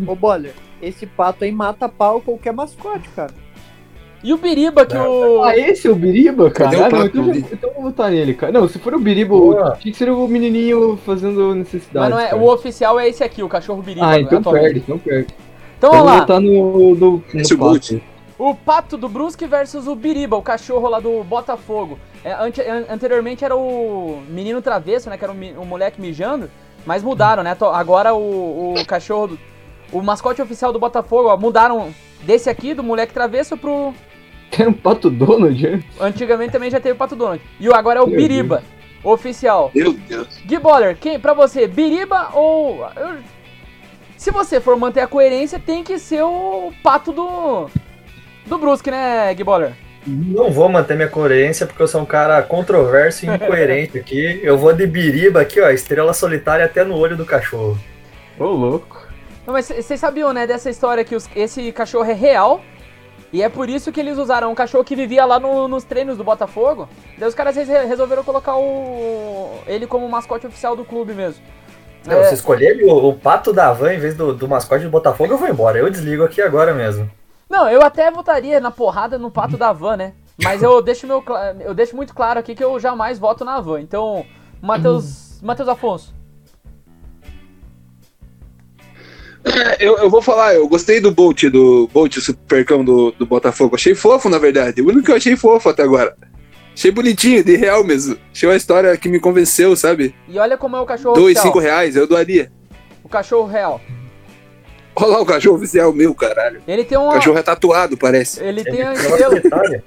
[0.06, 3.32] ô Boller, esse pato aí mata pau qualquer mascote, cara.
[4.22, 5.42] E o Biriba, que o.
[5.42, 6.70] Ah, esse é o Biriba, cara?
[6.70, 8.52] Cadê o Ah, não, então, já- então eu vou votar nele, cara.
[8.52, 9.76] Não, se for o Biriba, Boa.
[9.80, 12.10] tinha que ser o menininho fazendo necessidade.
[12.14, 14.06] Mas não é, o oficial é esse aqui, o cachorro Biriba.
[14.08, 14.62] Ah, então atualmente.
[14.64, 15.34] perde, então perde.
[15.78, 16.12] Então Então vamos eu lá.
[16.12, 18.00] vou votar no, no, no Esse é o pato.
[18.38, 21.98] O Pato do Brusque versus o Biriba, o cachorro lá do Botafogo.
[22.24, 25.16] É, ante- an- anteriormente era o menino travesso, né?
[25.18, 26.48] Que era o, moleque mijando.
[26.86, 27.56] Mas mudaram, né?
[27.72, 29.28] Agora o, o cachorro.
[29.28, 29.38] do-
[29.92, 33.92] o mascote oficial do Botafogo, ó, mudaram desse aqui, do moleque travesso, pro.
[34.58, 35.82] Era um pato Donald, né?
[36.00, 37.40] Antigamente também já teve o Pato Donald.
[37.58, 38.62] E o agora é o Meu Biriba,
[39.02, 39.70] oficial.
[39.74, 40.40] Meu Deus.
[40.44, 42.84] Gui Boller, quem, pra você, Biriba ou.
[42.96, 43.16] eu-
[44.16, 47.68] se você for manter a coerência, tem que ser o pato do.
[48.46, 49.72] Do Brusque, né, Gui Boller?
[50.06, 54.40] Não vou manter minha coerência porque eu sou um cara controverso e incoerente aqui.
[54.42, 57.78] Eu vou de biriba aqui, ó, estrela solitária até no olho do cachorro.
[58.38, 59.06] Ô, louco.
[59.46, 62.60] Não, mas vocês sabiam, né, dessa história que os- esse cachorro é real?
[63.32, 66.16] E é por isso que eles usaram um cachorro que vivia lá no- nos treinos
[66.18, 66.88] do Botafogo.
[67.18, 71.42] Daí os caras re- resolveram colocar o, ele como mascote oficial do clube mesmo.
[72.06, 72.24] Não, É.
[72.24, 75.38] Se escolher o, o pato da van em vez do, do mascote do Botafogo, eu
[75.38, 75.78] vou embora.
[75.78, 77.10] Eu desligo aqui agora mesmo.
[77.48, 80.12] Não, eu até votaria na porrada no pato da van, né?
[80.42, 81.22] Mas eu deixo, meu,
[81.60, 83.80] eu deixo muito claro aqui que eu jamais voto na van.
[83.80, 84.26] Então,
[84.60, 86.14] Matheus, Matheus Afonso.
[89.54, 93.26] É, eu, eu vou falar, eu gostei do Bolt, do Bolt, o supercão do, do
[93.26, 93.74] Botafogo.
[93.76, 94.80] Achei fofo, na verdade.
[94.82, 96.16] O único que eu achei fofo até agora.
[96.74, 98.16] Achei bonitinho, de real mesmo.
[98.32, 100.14] Achei uma história que me convenceu, sabe?
[100.28, 101.44] E olha como é o cachorro Dois, oficial.
[101.46, 102.50] cinco reais, eu doaria.
[103.04, 103.80] O cachorro real.
[104.96, 106.62] Olha lá o cachorro oficial meu, caralho.
[106.66, 107.12] Ele tem O uma.
[107.14, 108.42] cachorro é tatuado, parece.
[108.42, 109.30] Ele tem a Estrela estrela.
[109.40, 109.84] solitária.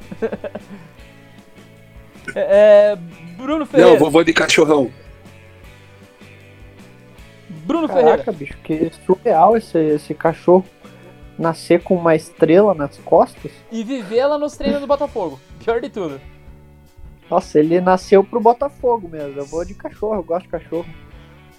[2.36, 2.98] É,
[3.38, 3.92] Bruno Ferreira.
[3.92, 4.92] Não, vovô de cachorrão.
[7.66, 8.12] Bruno Ferreira.
[8.12, 10.64] Caraca, bicho, que surreal esse, esse cachorro
[11.38, 13.52] nascer com uma estrela nas costas.
[13.72, 15.40] E vivê-la nos treinos do Botafogo.
[15.64, 16.22] Pior de tudo.
[17.30, 19.40] Nossa, ele nasceu pro Botafogo mesmo.
[19.40, 20.86] Eu vou de cachorro, eu gosto de cachorro.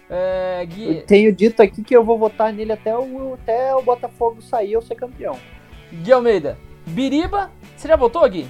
[0.09, 3.83] É, Eu Gui, tenho dito aqui que eu vou votar nele até o, até o
[3.83, 5.37] Botafogo sair ou ser campeão.
[5.93, 6.57] Gui Almeida.
[6.87, 7.51] Biriba.
[7.77, 8.47] Você já votou, Gui?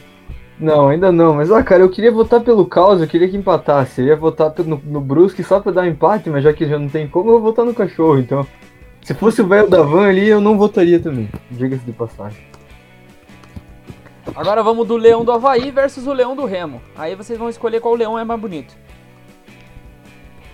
[0.58, 1.34] Não, ainda não.
[1.34, 4.00] Mas, ó, cara, eu queria votar pelo caos, eu queria que empatasse.
[4.00, 6.78] Eu ia votar no, no Brusque só pra dar um empate, mas já que já
[6.78, 8.18] não tem como, eu vou votar no cachorro.
[8.18, 8.46] Então,
[9.02, 11.28] se fosse o velho da van ali, eu não votaria também.
[11.50, 12.42] Diga-se de passagem.
[14.34, 16.82] Agora vamos do Leão do Havaí versus o Leão do Remo.
[16.96, 18.74] Aí vocês vão escolher qual leão é mais bonito.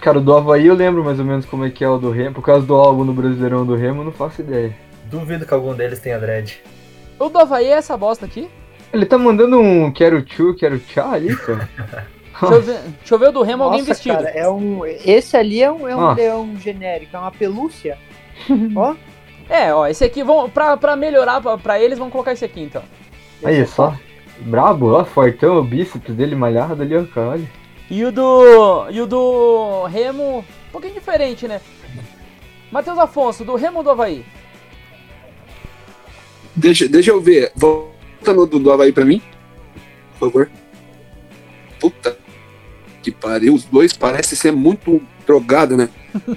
[0.00, 2.10] Cara, o do Havaí eu lembro mais ou menos como é que é o do
[2.10, 2.34] Remo.
[2.34, 4.76] Por causa do álbum no Brasileirão do Remo, eu não faço ideia.
[5.04, 6.62] Duvido que algum deles tenha dread.
[7.18, 8.50] O do Havaí é essa bosta aqui.
[8.92, 11.68] Ele tá mandando um quero tchu, quero tchá ali, cara.
[12.42, 14.16] Deixa eu ver, deixa eu ver o do Remo, alguém Nossa, vestido.
[14.16, 16.20] cara, é um, esse ali é um, é um Nossa.
[16.20, 17.96] leão genérico, é uma pelúcia.
[18.74, 18.94] Ó,
[19.48, 22.60] É, ó, esse aqui, vão, pra, pra melhorar pra, pra eles, vamos colocar esse aqui
[22.62, 22.82] então.
[23.44, 23.94] Aí, só.
[24.40, 27.50] Brabo, ó, fortão, o bíceps dele malhado ali, ó, cara, olha.
[27.88, 28.88] E o do.
[28.90, 31.60] E o do Remo, um pouquinho diferente, né?
[32.72, 34.24] Matheus Afonso, do Remo ou do Havaí?
[36.56, 37.52] Deixa, deixa eu ver.
[38.22, 39.20] Volta no do, do Havaí pra mim.
[40.18, 40.50] Por favor.
[41.80, 42.16] Puta
[43.02, 43.52] que pariu.
[43.52, 45.88] Os dois parecem ser muito drogado, né?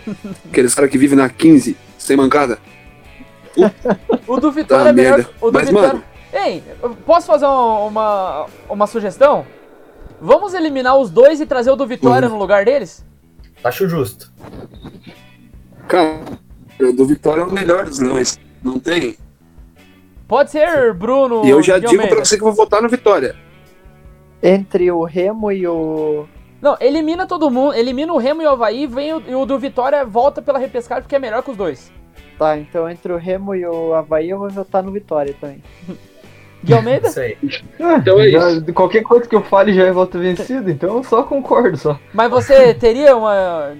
[0.49, 2.57] Aqueles caras que vivem na 15, sem mancada.
[4.27, 5.17] O do Vitória Tá, é melhor.
[5.17, 5.29] merda.
[5.39, 5.87] O do Mas, Vitória.
[5.89, 6.61] mano- Ei,
[7.05, 9.45] posso fazer uma, uma, sugestão?
[10.19, 12.33] Vamos eliminar os dois e trazer o do Vitória Uhum.
[12.33, 13.05] no lugar deles?
[13.63, 14.33] Acho justo.
[15.87, 16.19] Cara,
[16.81, 18.37] o do Vitória é o melhor dos leões.
[18.63, 19.15] Não tem?
[20.27, 21.45] Pode ser Bruno.
[21.45, 22.15] E eu já digo Almeida.
[22.15, 23.35] pra você que eu vou votar no Vitória.
[24.41, 26.25] entre o Remo e o.
[26.61, 27.73] Não, elimina todo mundo.
[27.75, 31.03] Elimina o Remo e o Havaí, vem o, e o do Vitória volta pela repescagem
[31.03, 31.91] porque é melhor que os dois.
[32.39, 35.61] Tá, então entre o Remo e o Havaí eu vou votar no Vitória também.
[36.63, 37.07] De Almeida?
[37.09, 37.37] Isso aí.
[37.79, 40.97] Ah, Então é já- de qualquer coisa que eu fale já é voto vencido, então
[40.97, 41.99] eu só concordo só.
[42.11, 43.73] Mas você teria uma,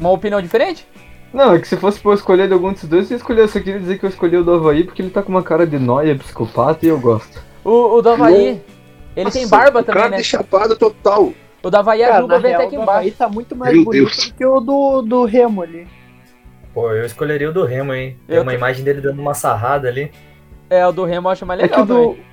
[0.00, 0.88] uma opinião diferente?
[1.32, 3.42] Não, é que se fosse pra eu escolher de algum desses dois, eu escolher.
[3.42, 5.42] Eu só queria dizer que eu escolhi o do Havaí porque ele tá com uma
[5.42, 7.42] cara de nóia, psicopata e eu gosto.
[7.64, 8.62] O, o do Havaí,
[9.14, 10.20] ele tem Nossa, barba o também, cara né?
[10.20, 11.32] é chapado total.
[11.62, 12.98] O da Havaí a Cara, Juba na vem até aqui o embaixo.
[12.98, 14.28] Havaí tá muito mais Meu bonito Deus.
[14.28, 15.86] do que o do, do Remo ali.
[16.72, 18.16] Pô, eu escolheria o do Remo, hein?
[18.26, 20.10] Tem Eu uma tô- imagem dele dando uma sarrada ali.
[20.70, 22.08] É, o do Remo eu acho mais É que legal o do.
[22.12, 22.28] também.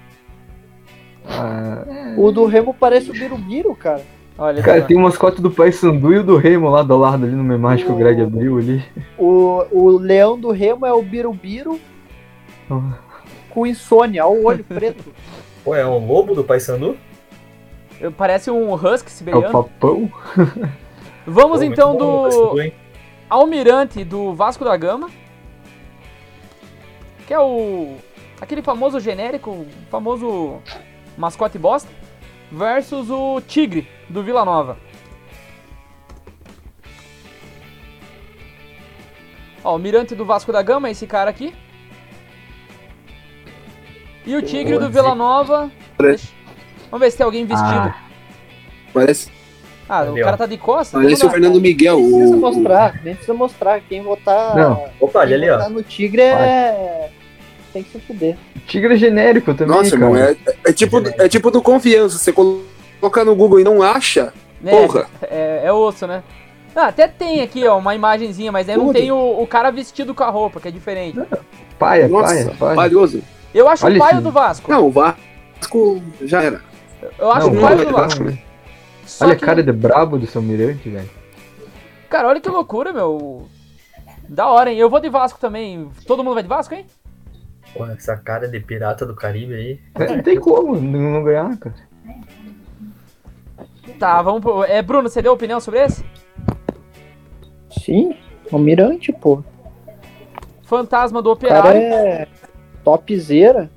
[1.27, 1.83] Ah,
[2.17, 4.01] O do Remo parece o Birubiru, cara.
[4.37, 6.97] Olha, cara, tá- tem o mascote do Pai Sandu e o do Remo lá do
[6.97, 8.83] lado ali no imagem que o Greg abriu ali.
[9.17, 11.79] O, o leão do Remo é o Birubiru
[13.49, 15.05] com insônia, olha o olho preto.
[15.63, 16.97] Pô, é um lobo do Paysandu?
[18.17, 19.51] parece um husky É o siberiano.
[19.51, 20.11] papão.
[21.25, 22.73] Vamos Pô, então bom do Paysandu?
[23.29, 25.09] Almirante do Vasco da Gama.
[27.25, 27.95] Que é o.
[28.39, 30.57] aquele famoso genérico, famoso
[31.17, 31.89] mascote bosta.
[32.51, 34.77] Versus o Tigre do Vila Nova.
[39.63, 41.53] Ó, o Almirante do Vasco da Gama é esse cara aqui.
[44.25, 45.71] E o Tigre do Vila Nova.
[45.97, 46.33] Parece-
[46.91, 47.69] Vamos ver se tem alguém vestido.
[47.69, 48.01] Ah,
[48.93, 49.29] Parece,
[49.89, 50.99] Ah, o cara tá de costas?
[51.01, 51.29] parece o.
[51.29, 51.97] Fernando Miguel.
[51.99, 53.81] Nem precisa mostrar, nem precisa mostrar.
[53.81, 54.89] Quem votar, Não.
[54.99, 55.69] Opa, quem ali, ó.
[55.69, 57.11] no Tigre é.
[57.75, 58.37] Tem que se fuder.
[58.65, 60.03] tigre genérico também, Nossa, cara.
[60.05, 62.17] irmão, é, é tipo, é tipo do confiança.
[62.17, 64.31] Você coloca no Google e não acha,
[64.63, 65.07] É, porra.
[65.23, 66.23] É, é osso, né?
[66.73, 68.95] Ah, até tem aqui, ó, uma imagenzinha, mas aí não Tudo.
[68.97, 71.19] tem o, o cara vestido com a roupa, que é diferente.
[71.77, 72.75] Paia, Nossa, paia, paia.
[72.75, 73.21] valioso.
[73.53, 74.71] Eu acho Olha o paio do Vasco.
[74.71, 76.61] Não, o Vasco já era.
[77.19, 78.23] Eu acho Não, o paio não, do não, Vasco.
[78.23, 78.37] não.
[79.05, 81.09] Só Olha a que- cara de brabo do seu mirante, velho.
[82.09, 83.47] Cara, olha que loucura, meu.
[84.29, 84.77] Da hora, hein?
[84.79, 85.89] Eu vou de Vasco também.
[86.07, 86.85] Todo mundo vai de Vasco, hein?
[87.75, 89.79] Pô, essa cara de pirata do Caribe aí.
[89.95, 91.75] É, Não tem como não ganhar, cara.
[93.99, 94.63] Tá, vamos pro...
[94.63, 96.03] É, Bruno, você deu opinião sobre esse?
[97.69, 98.15] Sim,
[98.51, 99.43] Almirante, pô.
[100.63, 101.81] Fantasma do O cara Operário.
[101.81, 102.27] é
[102.83, 103.69] topzera.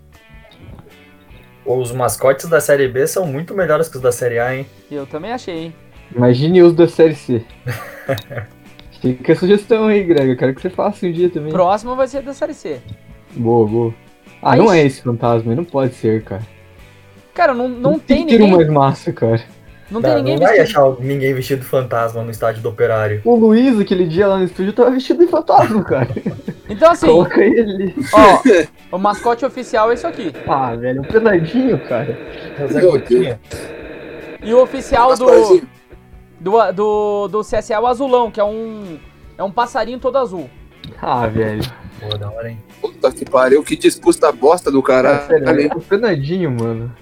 [1.66, 4.66] Os mascotes da Série B são muito melhores que os da Série A, hein?
[4.90, 5.74] Eu também achei, hein?
[6.14, 7.44] Imagine os da Série C.
[9.02, 10.30] Fica a sugestão aí, Greg.
[10.30, 11.52] Eu quero que você faça um dia também.
[11.52, 12.80] Próximo vai ser da Série C.
[13.38, 13.94] Boa, boa.
[14.42, 16.42] Ah, Aí- não é esse fantasma, aí não pode ser, cara.
[17.34, 18.50] Cara, não, não tem um ninguém.
[18.50, 19.40] mais massa, cara.
[19.90, 20.80] Não tem Não, ninguém não vai vestido.
[20.80, 23.22] achar ninguém vestido de fantasma no estádio do Operário.
[23.24, 26.08] O Luiz, aquele dia lá no estúdio, tava vestido de fantasma, cara.
[26.68, 27.94] Então, assim, Coloca ele ali.
[28.92, 30.30] ó, o mascote oficial é isso aqui.
[30.46, 32.18] Ah, velho, um pesadinho, cara.
[32.80, 33.38] Coutinho.
[34.42, 35.62] E o oficial do,
[36.38, 38.98] do, do, do CSA é o azulão, que é um.
[39.38, 40.50] É um passarinho todo azul.
[41.00, 41.62] Ah, velho.
[42.00, 42.58] Pô, da hora, hein?
[42.80, 45.46] Puta que pariu, que disputa bosta do Cara, caralho.
[45.46, 46.94] sério, é um penadinho, mano.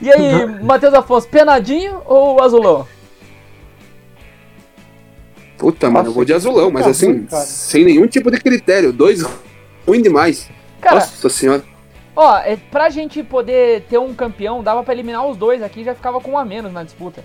[0.00, 2.86] E aí, Matheus Afonso, penadinho ou azulão?
[5.58, 7.42] Puta, mano, eu Nossa, vou de azulão, mas tá assim, ruim, cara.
[7.44, 8.92] sem nenhum tipo de critério.
[8.92, 9.22] Dois
[9.86, 10.48] ruim demais.
[10.80, 11.62] Cara, Nossa senhora.
[12.16, 15.94] ó, é, pra gente poder ter um campeão, dava pra eliminar os dois aqui, já
[15.94, 17.22] ficava com um a menos na disputa.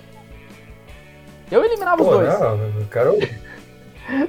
[1.50, 2.40] Eu eliminava os Pô, dois.
[2.40, 3.18] não, eu quero.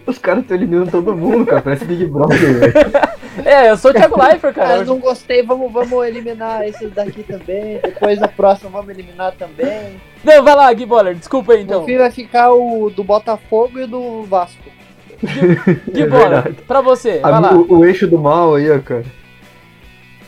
[0.07, 1.61] Os caras estão eliminando todo mundo, cara.
[1.63, 2.73] Parece Big Brother, velho.
[3.45, 7.23] É, eu sou o Thiago Leifert, Cara, eu não gostei, vamos, vamos eliminar esses daqui
[7.23, 7.79] também.
[7.85, 10.01] Depois da próxima vamos eliminar também.
[10.25, 11.81] Não, vai lá, Gui Boller, desculpa aí então.
[11.81, 14.63] No fim vai ficar o do Botafogo e do Vasco.
[15.93, 17.53] Gui É Boller, pra você, vai A- lá.
[17.53, 19.05] o, o eixo do mal aí, ó, cara.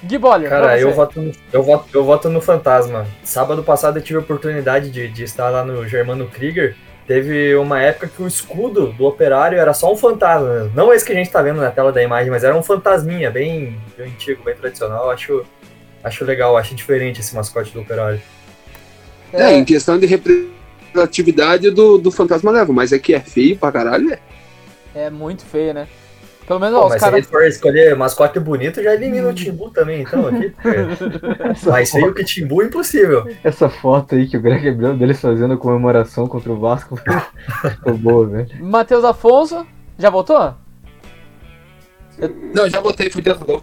[0.05, 3.07] Gui Boller, Cara, eu voto, no, eu, voto, eu voto no Fantasma.
[3.25, 6.77] Sábado passado eu tive a oportunidade de, de estar lá no Germano Krieger.
[7.09, 10.71] Teve uma época que o escudo do operário era só um fantasma.
[10.75, 13.31] Não esse que a gente tá vendo na tela da imagem, mas era um fantasminha,
[13.31, 15.11] bem, bem antigo, bem tradicional.
[15.11, 15.43] Acho,
[16.05, 18.21] acho legal, acho diferente esse mascote do operário.
[19.33, 23.57] É, é em questão de representatividade do, do fantasma leva, mas é que é feio
[23.57, 24.19] pra caralho, é.
[24.95, 25.89] É muito feio, né?
[26.49, 27.13] Pelo menos, Pô, ó, mas cara...
[27.13, 30.55] se ele for escolher mascote bonito, já elimina o Timbu também, então aqui.
[31.67, 33.29] Mas feio que Timbu é impossível.
[33.45, 37.93] Essa foto aí que o Greg abriu deles fazendo a comemoração contra o Vasco ficou
[38.01, 38.65] boa, velho.
[38.65, 39.67] Matheus Afonso,
[39.99, 40.55] já voltou?
[42.19, 42.35] Eu...
[42.55, 43.63] Não, já voltei, fui dentro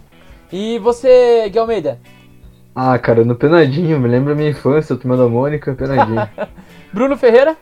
[0.52, 1.98] E você, Gui Almeida?
[2.72, 6.28] Ah, cara, no Penadinho, me lembra a minha infância, turma da Mônica, Penadinho.
[6.94, 7.56] Bruno Ferreira?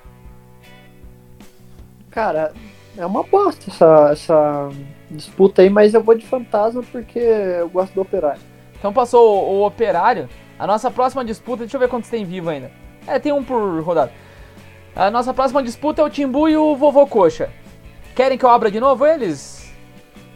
[2.10, 2.52] Cara,
[2.98, 4.68] é uma bosta essa, essa
[5.10, 8.40] disputa aí, mas eu vou de fantasma porque eu gosto do operário.
[8.78, 10.28] Então passou o, o operário.
[10.58, 12.70] A nossa próxima disputa, deixa eu ver quantos tem vivo ainda.
[13.06, 14.12] É, tem um por rodada.
[14.94, 17.50] A nossa próxima disputa é o Timbu e o Vovô Coxa.
[18.14, 19.74] Querem que eu abra de novo eles?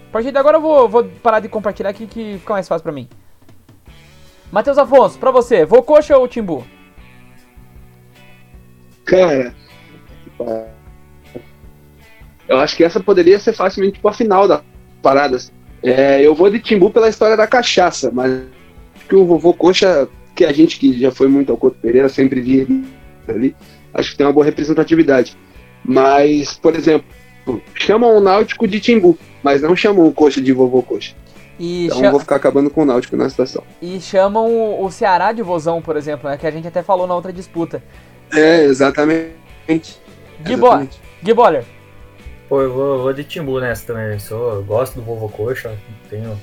[0.08, 2.82] A partir de agora eu vou, vou parar de compartilhar aqui que fica mais fácil
[2.82, 3.08] pra mim.
[4.50, 6.66] Matheus Afonso, pra você, Vô Coxa ou Timbu?
[9.04, 9.54] Cara,
[12.48, 14.62] eu acho que essa poderia ser facilmente tipo, a final da
[15.02, 15.52] paradas.
[15.82, 18.42] É, eu vou de Timbu pela história da cachaça, mas
[19.08, 22.40] que o vovô Coxa, que a gente que já foi muito ao Couto Pereira, sempre
[22.40, 22.66] via
[23.28, 23.54] ali,
[23.94, 25.36] acho que tem uma boa representatividade.
[25.84, 27.06] Mas, por exemplo,
[27.74, 31.14] chamam o Náutico de Timbu, mas não chamam o Coxa de vovô Coxa.
[31.58, 32.10] E então cham...
[32.10, 33.62] vou ficar acabando com o Náutico na situação.
[33.80, 37.14] E chamam o Ceará de Vozão, por exemplo, né, que a gente até falou na
[37.14, 37.82] outra disputa.
[38.32, 39.32] É, exatamente.
[39.66, 40.98] Gui, exatamente.
[40.98, 41.77] Bo Gui Boller.
[42.48, 44.12] Pô, eu vou, vou de Timbu nessa também.
[44.12, 45.76] Eu, sou, eu gosto do Vovô Coxa,
[46.08, 46.38] tenho,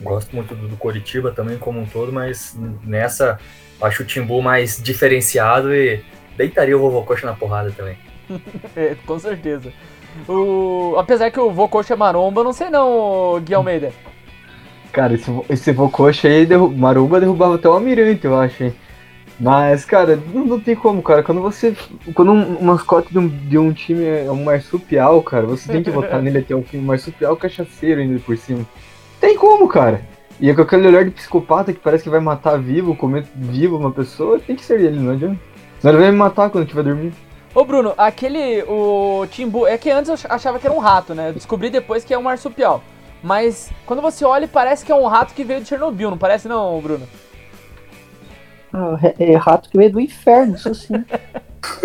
[0.00, 3.38] gosto muito do, do Coritiba também como um todo, mas nessa
[3.82, 6.04] acho o Timbu mais diferenciado e
[6.36, 7.98] deitaria o Vovô Coxa na porrada também.
[8.76, 9.72] é, com certeza.
[10.28, 13.92] O, apesar que o Vovô Coxa é maromba, eu não sei não, Gui Almeida.
[14.92, 18.74] Cara, esse, esse Vovô Coxa aí, derru maromba derrubava até o Almirante, eu acho, hein.
[19.40, 21.22] Mas, cara, não, não, tem como, cara.
[21.22, 21.76] Quando você.
[22.12, 25.82] Quando um, um mascote de um, de um time é um marsupial, cara, você tem
[25.82, 26.78] que votar nele até o fim.
[26.78, 28.66] Um marsupial cachaceiro ainda por cima.
[29.20, 30.02] Tem como, cara.
[30.40, 33.76] E é com aquele olhar de psicopata que parece que vai matar vivo, comer vivo
[33.76, 35.38] uma pessoa, tem que ser ele, não adianta.
[35.80, 37.14] Senão ele vai me matar quando estiver dormindo.
[37.54, 38.62] Ô Bruno, aquele.
[38.64, 39.66] O Timbu.
[39.66, 41.30] É que antes eu achava que era um rato, né?
[41.30, 42.82] Eu descobri depois que é um marsupial.
[43.22, 46.46] Mas quando você olha, parece que é um rato que veio de Chernobyl, não parece
[46.46, 47.06] não, Bruno?
[48.72, 51.04] Ah, é, é rato que veio do inferno, isso sim.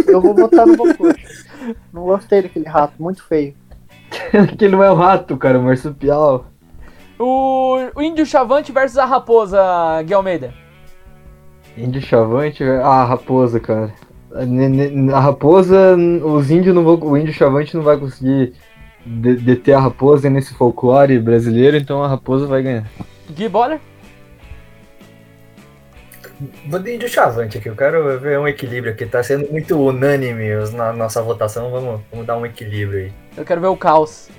[0.07, 1.45] Eu vou botar no Bocoxa.
[1.91, 3.55] Não gostei daquele rato, muito feio.
[4.33, 6.45] Aquele não é o rato, cara, o marsupial.
[7.17, 9.59] O, o índio chavante versus a raposa,
[10.03, 10.53] Gui Almeida.
[11.77, 12.63] Índio chavante?
[12.63, 13.93] Ah, a raposa, cara.
[15.13, 18.53] A raposa, os índios não vão, o índio chavante não vai conseguir
[19.05, 22.85] deter a raposa nesse folclore brasileiro, então a raposa vai ganhar.
[23.29, 23.79] Gui Boller?
[26.67, 29.05] Vou de chavante aqui, eu quero ver um equilíbrio aqui.
[29.05, 33.13] Tá sendo muito unânime na nossa votação, vamos, vamos dar um equilíbrio aí.
[33.37, 34.29] Eu quero ver o caos.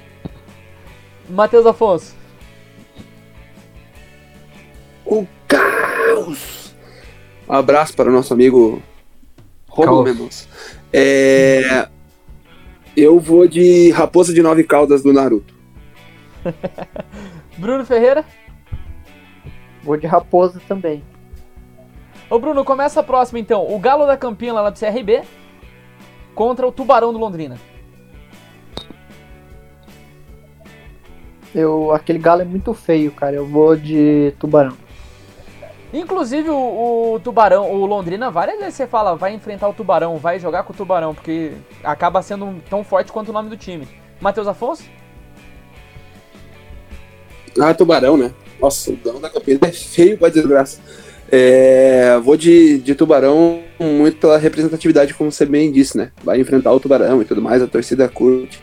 [1.29, 2.15] Matheus Afonso.
[5.05, 6.75] O caos!
[7.49, 8.83] Um abraço para o nosso amigo
[9.69, 10.47] Romulo Mendonça.
[10.93, 11.89] É...
[12.97, 15.55] Eu vou de Raposa de Nove Caldas do Naruto.
[17.57, 18.25] Bruno Ferreira?
[19.83, 21.03] Vou de Raposa também.
[22.31, 23.67] Ô Bruno, começa a próxima então.
[23.73, 25.23] O Galo da Campinha lá do CRB
[26.35, 27.57] contra o Tubarão do Londrina.
[31.55, 33.37] Eu, aquele galo é muito feio, cara.
[33.37, 34.77] Eu vou de Tubarão.
[35.93, 40.41] Inclusive o, o, Tubarão, o Londrina, várias vezes você fala, vai enfrentar o Tubarão, vai
[40.41, 41.53] jogar com o Tubarão, porque
[41.85, 43.87] acaba sendo tão forte quanto o nome do time.
[44.21, 44.83] Matheus Afonso?
[47.61, 48.33] Ah, Tubarão, né?
[48.61, 50.81] Nossa, o Galo da Campinha é feio pra desgraça.
[51.37, 56.13] É, vou de, de Tubarão muito pela representatividade, como você bem disse, né?
[56.23, 58.63] Vai enfrentar o Tubarão e tudo mais, a torcida curte.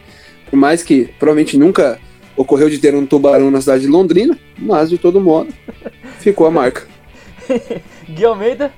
[0.50, 2.00] Por mais que provavelmente nunca
[2.34, 5.54] ocorreu de ter um Tubarão na cidade de Londrina, mas de todo modo
[6.20, 6.88] ficou a marca.
[8.08, 8.72] Gui Almeida?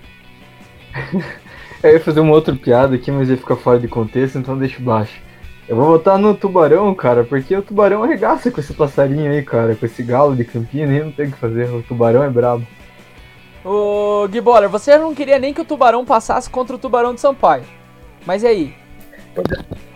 [1.83, 4.81] Eu ia fazer uma outra piada aqui, mas ia ficar fora de contexto, então deixa
[4.81, 5.21] baixo.
[5.69, 9.75] Eu vou votar no tubarão, cara, porque o tubarão arregaça com esse passarinho aí, cara,
[9.75, 12.65] com esse galo de Campina, e não tem o que fazer, o tubarão é brabo.
[13.64, 17.22] Ô, Gui Boller, você não queria nem que o Tubarão passasse contra o Tubarão de
[17.22, 17.64] Sampaio.
[18.26, 18.74] Mas e aí?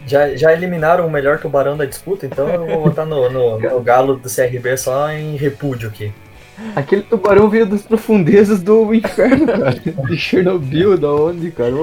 [0.06, 3.82] Já, já eliminaram o melhor tubarão da disputa, então eu vou votar no, no, no,
[3.82, 6.14] galo do CRB só em repúdio aqui.
[6.76, 9.72] Aquele tubarão veio das profundezas do inferno, cara.
[9.72, 11.74] De Chernobyl, da onde, cara?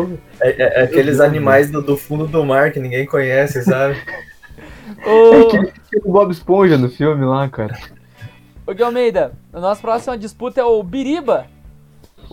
[0.41, 3.97] É, é, é aqueles animais do, do, fundo do mar que ninguém conhece, sabe?
[5.07, 7.77] É aquele tipo Bob Esponja no filme lá, cara.
[8.67, 11.47] Ô Gui Almeida, a nossa próxima disputa é o Biriba,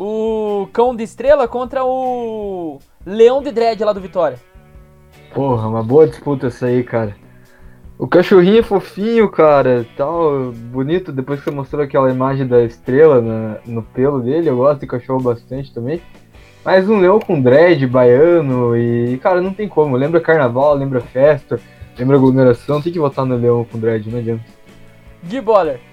[0.03, 4.39] o cão de estrela, contra o Leão de Dread lá do Vitória.
[5.31, 7.15] Porra, uma boa disputa essa aí, cara.
[7.99, 11.11] O cachorrinho é fofinho, cara, tal, bonito.
[11.11, 14.87] Depois que você mostrou aquela imagem da estrela na, no pelo dele, eu gosto de
[14.87, 16.01] cachorro bastante também.
[16.65, 19.95] Mas um leão com dread, baiano e, cara, não tem como.
[19.95, 21.59] Lembra carnaval, lembra festa,
[21.95, 22.81] lembra aglomeração.
[22.81, 24.45] Tem que votar no leão com dread, não adianta.
[25.23, 25.90] Gui Boller.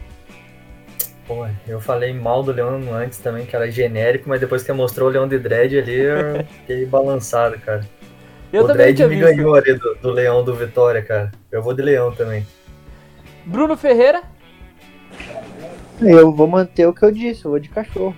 [1.28, 5.08] Pô, eu falei mal do leão antes também, que era genérico, mas depois que mostrou
[5.08, 7.86] o leão de dread ali, eu fiquei balançado, cara.
[8.50, 9.36] Eu o também Dredd me visto.
[9.36, 11.30] ganhou ali do, do Leão do Vitória, cara.
[11.52, 12.46] Eu vou de Leão também.
[13.44, 14.22] Bruno Ferreira?
[16.00, 18.16] Eu vou manter o que eu disse, eu vou de cachorro.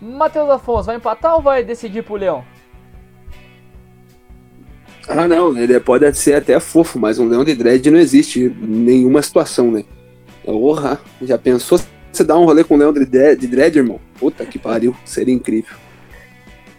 [0.00, 2.44] Matheus Afonso, vai empatar ou vai decidir pro Leão?
[5.08, 8.48] Ah, não, ele pode ser até fofo, mas um leão de dread não existe em
[8.48, 9.84] nenhuma situação, né?
[10.44, 11.80] Porra, já pensou
[12.16, 14.00] você dar um rolê com um leão de dread, de dread, irmão?
[14.18, 15.76] Puta que pariu, seria incrível.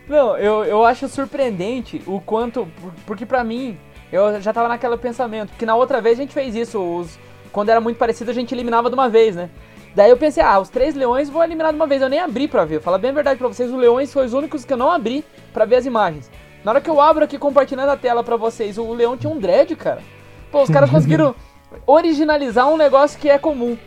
[0.07, 2.67] Não, eu, eu acho surpreendente o quanto.
[3.05, 3.77] Porque pra mim,
[4.11, 5.51] eu já tava naquele pensamento.
[5.57, 6.79] Que na outra vez a gente fez isso.
[6.79, 7.19] Os,
[7.51, 9.49] quando era muito parecido, a gente eliminava de uma vez, né?
[9.95, 12.01] Daí eu pensei, ah, os três leões vou eliminar de uma vez.
[12.01, 12.81] Eu nem abri pra ver.
[12.81, 15.25] Fala bem a verdade pra vocês, os leões foram os únicos que eu não abri
[15.51, 16.31] pra ver as imagens.
[16.63, 19.39] Na hora que eu abro aqui compartilhando a tela pra vocês, o leão tinha um
[19.39, 20.01] dread, cara.
[20.51, 21.35] Pô, os caras conseguiram
[21.85, 23.77] originalizar um negócio que é comum.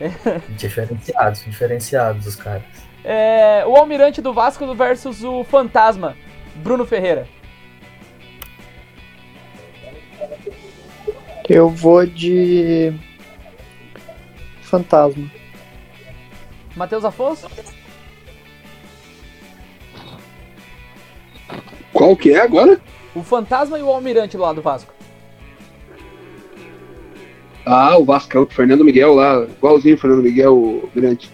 [0.56, 2.62] diferenciados, diferenciados os caras.
[3.04, 6.16] É, o Almirante do Vasco versus o Fantasma,
[6.56, 7.28] Bruno Ferreira.
[11.48, 12.92] Eu vou de
[14.62, 15.30] Fantasma.
[16.74, 17.48] Matheus Afonso?
[21.92, 22.80] Qual que é agora?
[23.14, 24.95] O Fantasma e o Almirante lá do Vasco.
[27.68, 31.28] Ah, o Vasco, é o Fernando Miguel lá, igualzinho o Fernando Miguel, o Grande.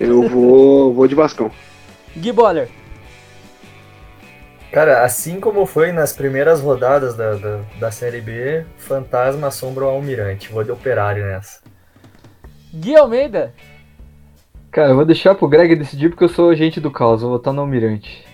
[0.00, 1.52] Eu vou, vou de Vascão.
[2.16, 2.68] Gui Boller.
[4.72, 9.88] Cara, assim como foi nas primeiras rodadas da, da, da Série B, Fantasma assombra o
[9.88, 10.50] Almirante.
[10.50, 11.60] Vou de Operário nessa.
[12.74, 13.54] Gui Almeida.
[14.72, 17.54] Cara, eu vou deixar pro Greg decidir porque eu sou agente do caos, vou votar
[17.54, 18.26] no Almirante.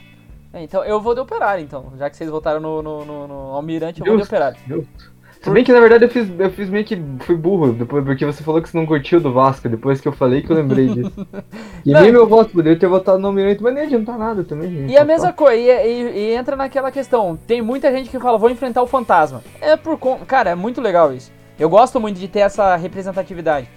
[0.50, 1.92] É, então eu vou de Operário, então.
[1.98, 4.58] Já que vocês votaram no, no, no, no Almirante, eu Justo, vou de Operário.
[4.66, 5.11] Justo.
[5.42, 8.24] Se bem que na verdade eu fiz, eu fiz meio que fui burro, depois, porque
[8.24, 10.88] você falou que você não curtiu do Vasco, depois que eu falei que eu lembrei
[10.88, 11.12] disso.
[11.84, 14.70] E nem meu voto, poderia ter votado no Almirante, mas nem adiantar nada também.
[14.70, 14.92] Gente.
[14.92, 18.38] E a mesma coisa, e, e, e, entra naquela questão, tem muita gente que fala,
[18.38, 19.42] vou enfrentar o fantasma.
[19.60, 21.32] É por Cara, é muito legal isso.
[21.58, 23.68] Eu gosto muito de ter essa representatividade.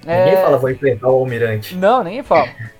[0.00, 0.42] Ninguém é...
[0.42, 1.76] fala, vou enfrentar o Almirante.
[1.76, 2.48] Não, ninguém fala.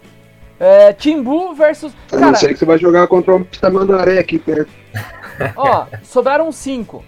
[0.59, 1.93] É, Timbu versus.
[2.09, 4.70] Cara, não sei que você vai jogar contra o Tamandaré aqui perto.
[5.55, 7.05] Ó, sobraram cinco.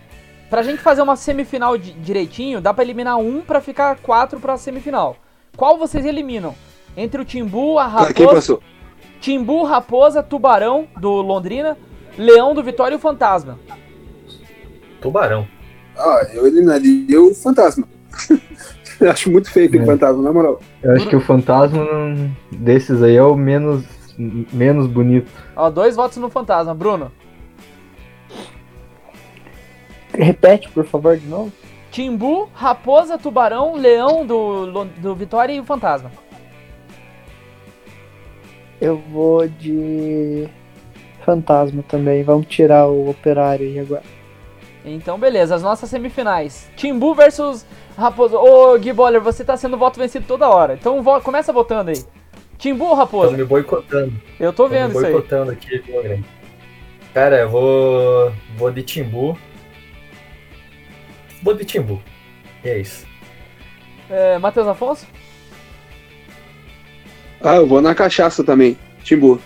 [0.50, 5.16] Pra gente fazer uma semifinal direitinho, dá pra eliminar um pra ficar quatro pra semifinal.
[5.56, 6.54] Qual vocês eliminam?
[6.96, 8.14] Entre o Timbu, a Raposa.
[8.14, 8.62] Quem passou?
[9.20, 11.76] Timbu, Raposa, Tubarão do Londrina,
[12.16, 13.58] Leão do Vitória e o Fantasma.
[15.00, 15.46] Tubarão.
[15.96, 17.86] Ah, eu eliminaria o Fantasma.
[19.00, 19.82] eu acho muito feio é.
[19.82, 20.60] o Fantasma, na moral.
[20.82, 21.84] Eu acho que o Fantasma
[22.50, 23.84] desses aí é o menos,
[24.16, 25.30] menos bonito.
[25.54, 26.74] Ó, dois votos no Fantasma.
[26.74, 27.12] Bruno?
[30.18, 31.52] Repete, por favor, de novo.
[31.90, 36.10] Timbu, Raposa, Tubarão, Leão do, do Vitória e o Fantasma.
[38.80, 40.48] Eu vou de
[41.24, 42.22] Fantasma também.
[42.22, 44.02] Vamos tirar o Operário aí agora.
[44.84, 45.54] Então, beleza.
[45.54, 46.68] As nossas semifinais.
[46.76, 47.64] Timbu versus
[47.96, 48.38] Raposa.
[48.38, 50.74] Ô, Gui Boller, você tá sendo voto vencido toda hora.
[50.74, 52.04] Então, vo começa votando aí.
[52.56, 53.30] Timbu ou Raposa?
[53.30, 54.12] Tô me boicotando.
[54.38, 55.76] Eu tô vendo tô me boicotando isso aí.
[55.78, 56.24] aqui,
[57.14, 59.38] Cara, eu vou, vou de Timbu.
[61.42, 62.02] Vou de Timbu.
[62.64, 63.06] E é isso.
[64.10, 65.06] É, Matheus Afonso?
[67.40, 68.76] Ah, eu vou na cachaça também.
[69.04, 69.40] Timbu.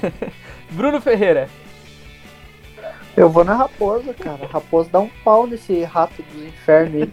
[0.70, 1.48] Bruno Ferreira.
[3.16, 4.46] Eu vou na raposa, cara.
[4.46, 7.12] raposa dá um pau nesse rato do inferno aí.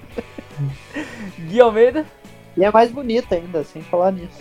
[1.39, 2.05] Gui Almeida.
[2.55, 4.39] E é mais bonita ainda, sem falar nisso.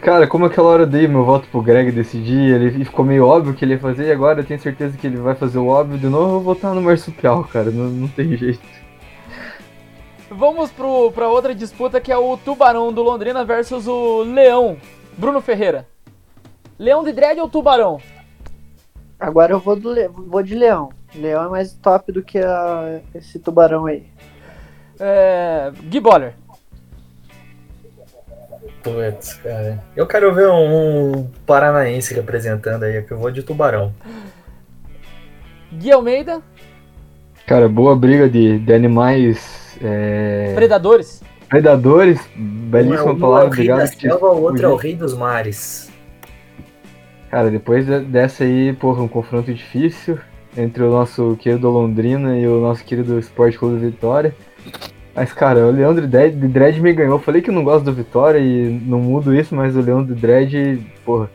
[0.00, 3.54] Cara, como aquela hora eu dei meu voto pro Greg decidir, ele ficou meio óbvio
[3.54, 5.98] que ele ia fazer, e agora eu tenho certeza que ele vai fazer o óbvio
[5.98, 7.70] de novo, eu vou votar no Marsupial, cara.
[7.70, 8.60] Não, não tem jeito.
[10.36, 14.76] Vamos pro, pra outra disputa que é o Tubarão do Londrina versus o Leão.
[15.16, 15.86] Bruno Ferreira.
[16.78, 17.98] Leão de dread ou Tubarão?
[19.18, 20.90] Agora eu vou, do, vou de Leão.
[21.14, 24.06] Leão é mais top do que a, esse Tubarão aí.
[25.00, 26.34] É, Gui Boller.
[28.82, 29.82] Putz, cara.
[29.96, 33.92] Eu quero ver um, um paranaense representando aí, que eu vou de tubarão.
[35.72, 36.42] Gui Almeida.
[37.46, 39.65] Cara, boa briga de, de animais.
[39.82, 40.52] É...
[40.54, 41.22] Predadores.
[41.48, 43.78] Predadores, belíssima um palavra, é o rei obrigado.
[43.78, 45.90] da selva, o outro é o rei dos mares.
[47.30, 50.18] Cara, depois dessa aí, porra, um confronto difícil
[50.56, 54.34] entre o nosso querido Londrina e o nosso querido Esporte Clube Vitória.
[55.14, 57.18] Mas, cara, o Leandro de Dredd me ganhou.
[57.18, 60.20] Falei que eu não gosto do Vitória e não mudo isso, mas o Leandro de
[60.20, 61.30] Dredd, porra,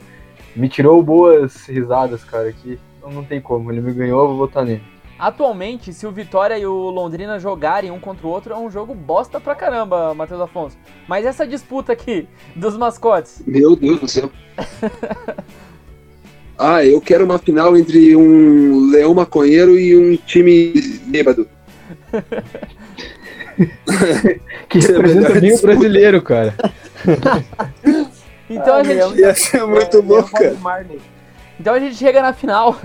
[0.56, 2.54] me tirou boas risadas, cara.
[2.66, 4.84] Então não tem como, ele me ganhou, eu vou votar nele.
[5.22, 8.96] Atualmente, se o Vitória e o Londrina jogarem um contra o outro, é um jogo
[8.96, 10.76] bosta pra caramba, Matheus Afonso.
[11.08, 13.44] Mas essa disputa aqui dos mascotes.
[13.46, 14.32] Meu Deus do céu.
[16.58, 20.74] ah, eu quero uma final entre um leão maconheiro e um time
[21.06, 21.48] bêbado.
[24.68, 26.56] que representa bem o brasileiro, cara.
[28.50, 29.20] então a gente.
[29.20, 30.58] Ia ser muito bom, cara.
[31.60, 32.76] Então a gente chega na final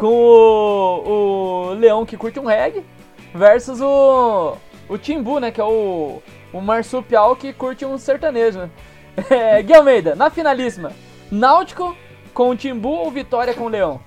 [0.00, 2.82] com o, o Leão que curte um reggae
[3.34, 4.56] versus o,
[4.88, 5.50] o Timbu, né?
[5.50, 6.22] Que é o,
[6.54, 8.70] o marsupial que curte um sertanejo, né?
[9.28, 10.92] É, Gui Almeida, na finalíssima,
[11.30, 11.94] Náutico
[12.32, 14.00] com o Timbu ou Vitória com o Leão?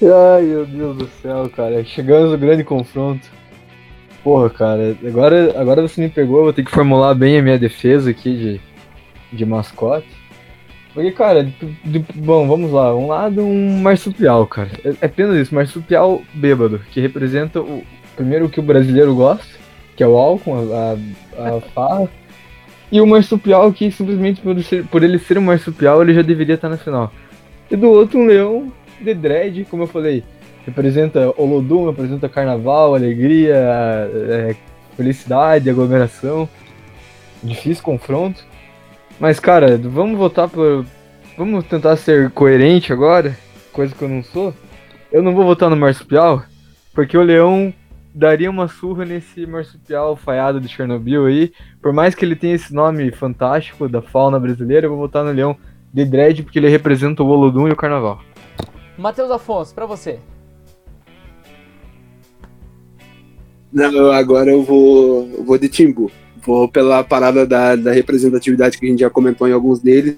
[0.00, 1.82] Ai, meu Deus do céu, cara.
[1.82, 3.26] Chegamos no grande confronto.
[4.22, 8.10] Porra, cara, agora, agora você me pegou, vou ter que formular bem a minha defesa
[8.10, 10.15] aqui de, de mascote.
[10.96, 11.44] Porque, cara,
[11.84, 12.96] de, bom, vamos lá.
[12.96, 14.70] Um lado, um marsupial, cara.
[14.82, 17.84] É, é apenas isso, marsupial bêbado, que representa o
[18.16, 19.58] primeiro que o brasileiro gosta,
[19.94, 20.96] que é o álcool, a,
[21.38, 22.08] a, a farra.
[22.90, 26.54] E o marsupial que simplesmente por, ser, por ele ser um marsupial, ele já deveria
[26.54, 27.12] estar na final.
[27.70, 30.24] E do outro, um leão de dread, como eu falei,
[30.64, 34.56] representa Olodum, representa carnaval, alegria, é,
[34.96, 36.48] felicidade, aglomeração.
[37.42, 38.42] Difícil confronto.
[39.18, 40.84] Mas, cara, vamos votar por.
[41.36, 43.36] Vamos tentar ser coerente agora,
[43.72, 44.54] coisa que eu não sou.
[45.12, 46.42] Eu não vou votar no marsupial,
[46.94, 47.72] porque o leão
[48.14, 51.52] daria uma surra nesse marsupial falhado de Chernobyl aí.
[51.82, 55.32] Por mais que ele tenha esse nome fantástico da fauna brasileira, eu vou votar no
[55.32, 55.56] leão
[55.92, 58.20] de dread porque ele representa o Olodum e o carnaval.
[58.96, 60.18] Matheus Afonso, para você.
[63.70, 66.10] Não, agora eu vou, eu vou de Timbu.
[66.46, 70.16] Vou pela parada da, da representatividade que a gente já comentou em alguns deles.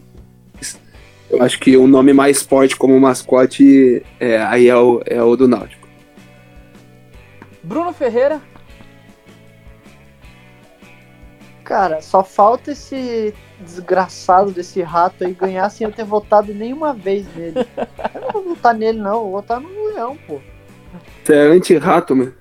[1.31, 5.23] Eu acho que o um nome mais forte como mascote é, aí é o, é
[5.23, 5.89] o do Náutico.
[7.63, 8.43] Bruno Ferreira.
[11.65, 17.27] Cara, só falta esse desgraçado desse rato aí ganhar sem eu ter votado nenhuma vez
[17.35, 17.67] nele.
[18.15, 19.23] Eu não vou votar nele, não.
[19.23, 20.41] Vou votar no Leão, pô.
[21.25, 22.38] Você é anti-rato, mano.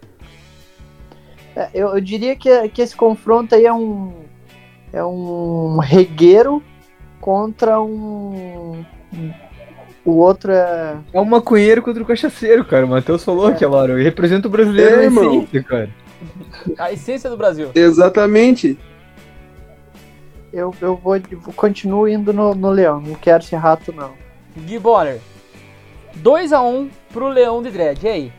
[1.58, 4.14] É, eu, eu, diria que, que esse confronto aí é um.
[4.94, 6.62] É um regueiro
[7.20, 8.86] contra um.
[10.06, 10.98] O outro é.
[11.12, 12.86] É um maconheiro contra o cachaceiro, cara.
[12.86, 13.54] O Matheus falou é.
[13.54, 13.94] aquela hora.
[13.94, 15.40] Ele representa o brasileiro é, irmão.
[15.40, 15.90] essência, cara.
[16.78, 17.72] A essência do Brasil.
[17.74, 18.78] Exatamente.
[20.54, 23.02] Eu, eu vou, vou continuo indo no, no Leão.
[23.02, 24.14] Não quero esse rato, não.
[24.56, 25.20] Gui Bonner.
[26.22, 28.04] 2x1 um pro Leão de Dredd.
[28.04, 28.34] E aí?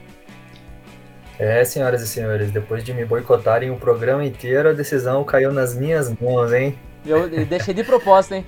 [1.38, 5.74] É, senhoras e senhores, depois de me boicotarem o programa inteiro, a decisão caiu nas
[5.74, 6.76] minhas mãos, hein?
[7.06, 8.46] Eu deixei de propósito, hein?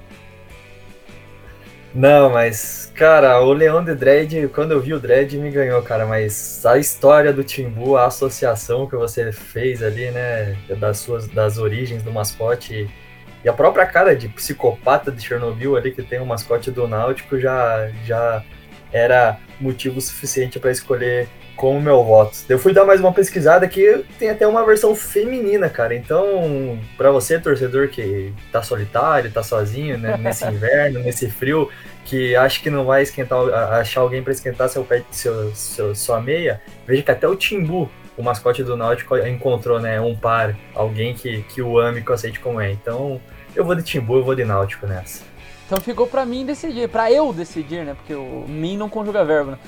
[1.94, 6.06] Não, mas, cara, o Leão de Dredd, quando eu vi o Dredd, me ganhou, cara.
[6.06, 11.58] Mas a história do Timbu, a associação que você fez ali, né, das suas das
[11.58, 12.88] origens do mascote
[13.42, 17.40] e a própria cara de psicopata de Chernobyl ali, que tem o mascote do Náutico,
[17.40, 18.44] já, já
[18.92, 21.28] era motivo suficiente para escolher
[21.60, 22.38] como meu voto.
[22.48, 25.94] Eu fui dar mais uma pesquisada que tem até uma versão feminina, cara.
[25.94, 31.68] Então, para você, torcedor que tá solitário, tá sozinho, né, nesse inverno, nesse frio,
[32.06, 36.18] que acha que não vai esquentar, achar alguém para esquentar seu, pé, seu, seu, sua
[36.18, 41.12] meia, veja que até o Timbu, o mascote do Náutico, encontrou, né, um par, alguém
[41.12, 42.72] que, que o ame, que o aceite como é.
[42.72, 43.20] Então,
[43.54, 45.24] eu vou de Timbu, eu vou de Náutico nessa.
[45.66, 47.94] Então ficou para mim decidir, para eu decidir, né?
[47.94, 49.58] Porque o mim não conjuga verbo, né?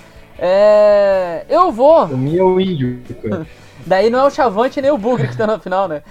[0.45, 1.47] É.
[1.49, 2.07] Eu vou.
[2.07, 3.01] O meu é o índio.
[3.86, 6.03] Daí não é o Chavante nem o Bugre que tá na final, né?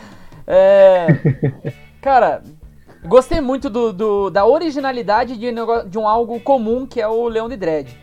[0.47, 1.07] É.
[2.01, 2.41] Cara,
[3.03, 5.51] gostei muito do, do da originalidade de,
[5.85, 7.97] de um algo comum que é o Leão de Dread.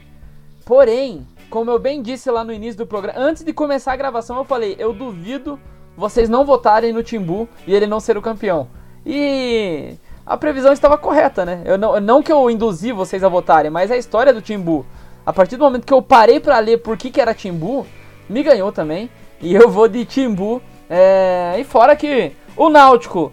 [0.66, 4.36] Porém, como eu bem disse lá no início do programa, antes de começar a gravação,
[4.36, 5.58] eu falei: eu duvido
[5.96, 8.68] vocês não votarem no Timbu e ele não ser o campeão.
[9.04, 9.94] E
[10.26, 11.62] a previsão estava correta, né?
[11.64, 14.84] Eu não, não que eu induzi vocês a votarem, mas a história do Timbu
[15.28, 17.86] a partir do momento que eu parei para ler por que, que era Timbu,
[18.30, 19.10] me ganhou também.
[19.42, 20.62] E eu vou de Timbu.
[20.88, 21.56] É...
[21.58, 23.30] E fora que o Náutico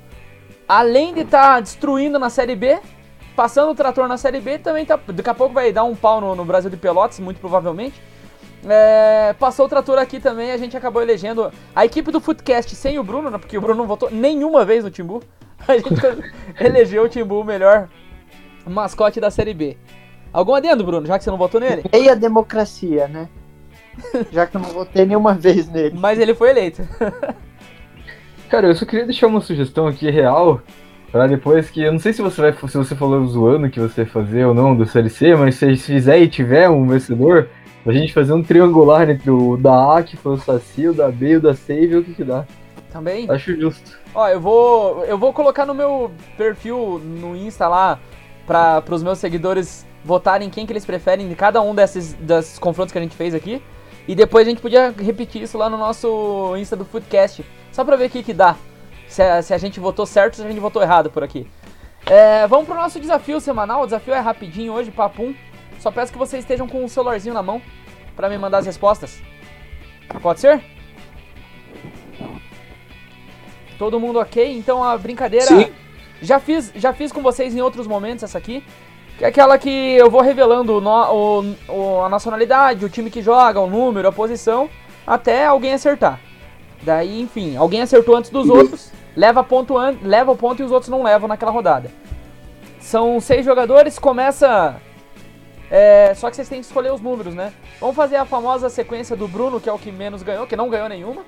[0.67, 2.79] além de estar tá destruindo na Série B,
[3.33, 4.99] passando o trator na Série B, também tá.
[5.07, 7.95] Daqui a pouco vai dar um pau no, no Brasil de Pelotas, muito provavelmente.
[8.67, 12.97] É, passou o trator aqui também, a gente acabou elegendo a equipe do Footcast sem
[12.97, 15.23] o Bruno, né, porque o Bruno não votou nenhuma vez no Timbu.
[15.67, 15.89] A gente
[16.59, 17.87] elegeu o Timbu o melhor
[18.67, 19.77] mascote da Série B.
[20.35, 21.83] Algum adendo, Bruno, já que você não votou nele?
[21.93, 23.29] E a democracia, né?
[24.33, 25.97] já que eu não votei nenhuma vez nele.
[25.97, 26.85] Mas ele foi eleito.
[28.49, 30.59] Cara, eu só queria deixar uma sugestão aqui real.
[31.09, 31.81] Pra depois que.
[31.81, 32.51] Eu não sei se você vai.
[32.51, 36.19] Se você falou zoando que você ia fazer ou não do CLC, mas se fizer
[36.19, 37.47] e tiver um vencedor,
[37.85, 41.09] a gente fazer um triangular entre o da A, que foi o Saci, o da
[41.09, 42.43] B e o da C e ver o que, que dá.
[42.91, 43.25] Também?
[43.31, 43.97] Acho justo.
[44.13, 45.05] Ó, eu vou.
[45.05, 47.97] Eu vou colocar no meu perfil no Insta lá
[48.45, 52.91] para os meus seguidores votarem quem que eles preferem de cada um desses, desses confrontos
[52.91, 53.61] que a gente fez aqui.
[54.07, 57.43] E depois a gente podia repetir isso lá no nosso Insta do Foodcast.
[57.71, 58.55] Só pra ver o que, que dá.
[59.07, 61.47] Se a, se a gente votou certo ou se a gente votou errado por aqui.
[62.05, 63.81] É, vamos pro nosso desafio semanal.
[63.81, 65.33] O desafio é rapidinho hoje, papum.
[65.79, 67.59] Só peço que vocês estejam com o celularzinho na mão
[68.15, 69.19] para me mandar as respostas.
[70.21, 70.63] Pode ser?
[73.79, 74.55] Todo mundo ok?
[74.55, 75.47] Então a brincadeira.
[75.47, 75.71] Sim.
[76.21, 78.63] Já fiz, já fiz com vocês em outros momentos essa aqui.
[79.17, 83.21] Que é aquela que eu vou revelando no, o, o, a nacionalidade, o time que
[83.21, 84.69] joga, o número, a posição,
[85.07, 86.19] até alguém acertar.
[86.81, 90.71] Daí, enfim, alguém acertou antes dos outros, leva, ponto an leva o ponto e os
[90.71, 91.89] outros não levam naquela rodada.
[92.79, 94.75] São seis jogadores, começa.
[95.71, 97.51] É, só que vocês têm que escolher os números, né?
[97.79, 100.69] Vamos fazer a famosa sequência do Bruno, que é o que menos ganhou, que não
[100.69, 101.23] ganhou nenhuma.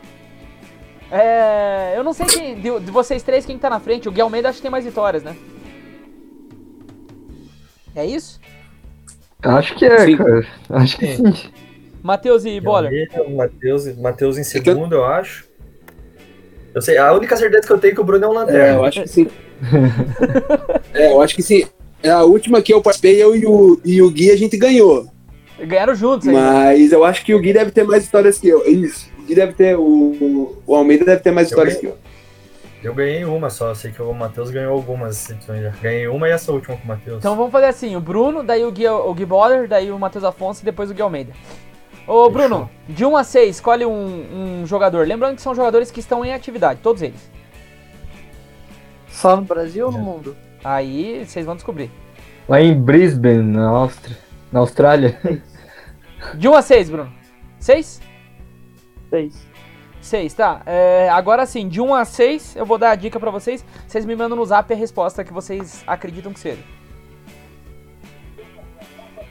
[1.11, 4.07] É, eu não sei quem, de, de, vocês três quem tá na frente.
[4.07, 5.35] O Gui Almeida acho que tem mais vitórias, né?
[7.97, 8.39] É isso?
[9.41, 10.17] Acho que é, sim.
[10.17, 10.47] cara.
[10.69, 11.23] Acho que sim.
[12.03, 13.09] Matheus e Boller.
[13.35, 15.47] Matheus, Matheus em segundo, eu acho.
[16.75, 18.63] Eu sei, a única certeza que eu tenho é que o Bruno é um lanterna.
[18.63, 19.27] É, eu acho que sim.
[20.93, 21.65] é, eu acho que sim.
[22.03, 25.07] É a última que eu participei, eu e o, e o Gui, a gente ganhou.
[25.59, 26.35] Ganharam juntos, aí.
[26.35, 28.63] Mas eu acho que o Gui deve ter mais histórias que eu.
[28.67, 29.09] Isso.
[29.17, 29.75] O Gui deve ter.
[29.75, 31.97] O, o Almeida deve ter mais histórias que eu.
[32.84, 35.69] Eu ganhei uma só, sei que o Matheus ganhou algumas edições já.
[35.82, 37.17] Ganhei uma e essa última com o Matheus.
[37.17, 40.23] Então vamos fazer assim: o Bruno, daí o Gui, o Gui Boller, daí o Matheus
[40.23, 41.34] Afonso e depois o Gui Almeida.
[42.05, 45.05] Ô Bruno, de 1 a 6, escolhe um, um jogador.
[45.05, 47.30] Lembrando que são jogadores que estão em atividade, todos eles.
[49.09, 50.38] Só no Brasil ou no mundo?
[50.63, 51.91] Aí vocês vão descobrir.
[52.47, 54.17] Lá em Brisbane, na Áustria.
[54.51, 55.19] Na Austrália.
[56.36, 57.11] De 1 a 6, Bruno.
[57.59, 58.01] 6?
[59.09, 59.46] 6.
[60.07, 60.61] 6, tá.
[60.65, 63.63] É, agora sim, de 1 a 6, eu vou dar a dica pra vocês.
[63.87, 66.63] Vocês me mandam no zap a resposta que vocês acreditam que seja.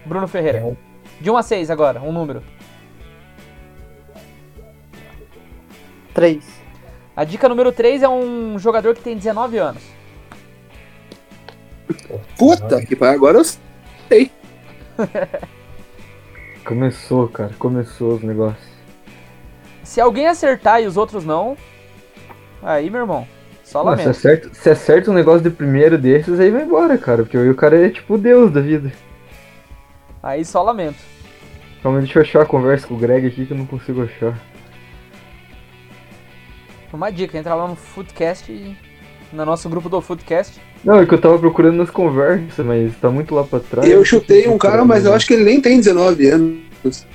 [0.05, 0.77] Bruno Ferreira.
[1.21, 2.43] De 1 a 6 agora, um número.
[6.15, 6.45] 3.
[7.17, 9.83] A dica número 3 é um jogador que tem 19 anos.
[12.39, 14.31] Puta que pariu, agora eu sei.
[16.65, 18.76] começou, cara, começou os negócios.
[19.87, 21.57] Se alguém acertar e os outros não,
[22.61, 23.27] aí, meu irmão,
[23.63, 24.03] só lamento.
[24.03, 27.55] Se acerta, se acerta um negócio de primeiro desses, aí vai embora, cara, porque o
[27.55, 28.93] cara é tipo o deus da vida.
[30.21, 30.99] Aí só lamento.
[31.85, 34.37] Calma, deixa eu achar a conversa com o Greg aqui que eu não consigo achar.
[36.93, 38.77] Uma dica, entra lá no Foodcast,
[39.33, 40.61] no nosso grupo do Foodcast.
[40.83, 43.89] Não, é que eu tava procurando nas conversas, mas tá muito lá pra trás.
[43.89, 47.07] Eu chutei um cara, mas eu acho que ele nem tem 19 anos.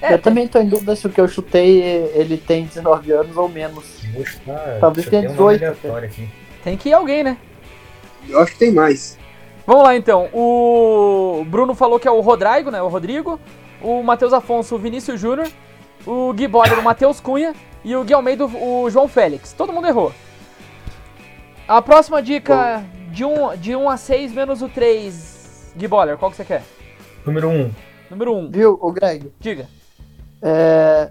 [0.00, 1.80] É, eu também tô em dúvida se o que eu chutei
[2.14, 3.84] ele tem 19 anos ou menos.
[4.24, 5.76] Chutar, Talvez tenha 18.
[6.62, 7.36] Tem que ir alguém, né?
[8.28, 9.18] Eu acho que tem mais.
[9.66, 10.28] Vamos lá então.
[10.32, 12.80] O Bruno falou que é o Rodrigo, né?
[12.80, 13.40] O Rodrigo.
[13.82, 15.48] O Matheus Afonso, o Vinícius Júnior.
[16.06, 17.54] O Gui Boller, o Matheus Cunha.
[17.84, 19.52] E o Gui Almeida, o João Félix.
[19.52, 20.12] Todo mundo errou.
[21.66, 25.74] A próxima dica de 1 um, de um a 6 menos o 3.
[25.76, 26.62] Gui Boller, qual que você quer?
[27.26, 27.52] Número 1.
[27.52, 27.70] Um.
[28.10, 28.38] Número 1.
[28.38, 28.50] Um.
[28.50, 29.30] Viu, o Greg?
[29.38, 29.68] Diga.
[30.42, 31.10] É,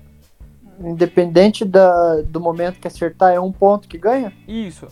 [0.80, 4.32] independente da, do momento que acertar, é um ponto que ganha?
[4.48, 4.88] Isso.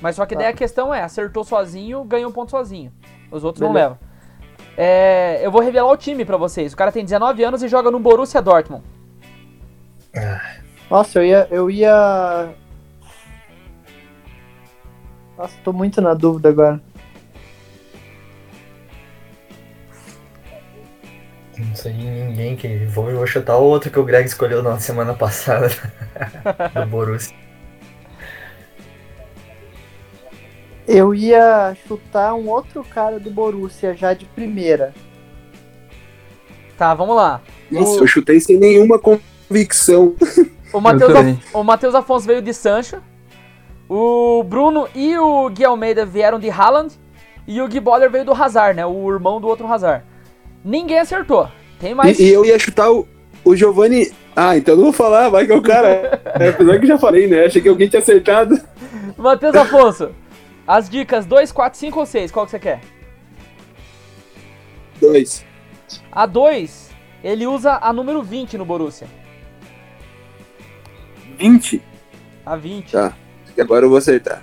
[0.00, 0.40] Mas só que tá.
[0.40, 2.92] daí a questão é, acertou sozinho, ganha um ponto sozinho.
[3.30, 3.72] Os outros Beleza.
[3.72, 3.98] não levam.
[4.76, 6.72] É, eu vou revelar o time para vocês.
[6.72, 8.84] O cara tem 19 anos e joga no Borussia Dortmund.
[10.90, 12.54] Nossa, eu ia, eu ia.
[15.36, 16.80] Nossa, tô muito na dúvida agora.
[21.58, 22.84] Não sei ninguém que.
[22.86, 25.68] Vou, vou chutar o outro que o Greg escolheu na semana passada
[26.74, 27.34] do Borussia.
[30.86, 34.94] Eu ia chutar um outro cara do Borussia já de primeira.
[36.78, 37.40] Tá, vamos lá.
[37.70, 38.02] Nossa, o...
[38.02, 40.14] eu chutei sem nenhuma convicção.
[40.72, 41.38] O Matheus, Af...
[41.54, 43.00] o Matheus Afonso veio de Sancho.
[43.88, 46.92] O Bruno e o Gui Almeida vieram de Haaland
[47.46, 48.84] e o Gui Boller veio do Hazard, né?
[48.84, 50.04] O irmão do outro Hazard.
[50.66, 51.48] Ninguém acertou.
[51.78, 52.18] Tem mais.
[52.18, 53.06] E, e eu ia chutar o,
[53.44, 54.12] o Giovanni.
[54.34, 56.20] Ah, então eu não vou falar, vai que é o cara.
[56.38, 57.46] É, apesar que já falei, né?
[57.46, 58.60] Achei que alguém tinha acertado.
[59.16, 60.10] Matheus Afonso,
[60.66, 62.80] as dicas 2, 4, 5 ou 6, qual que você quer?
[65.00, 65.42] Dois.
[66.12, 66.90] A 2,
[67.24, 69.06] ele usa a número 20 no Borussia.
[71.38, 71.80] 20?
[72.44, 72.92] A 20.
[72.92, 73.14] Tá.
[73.58, 74.42] Agora eu vou acertar.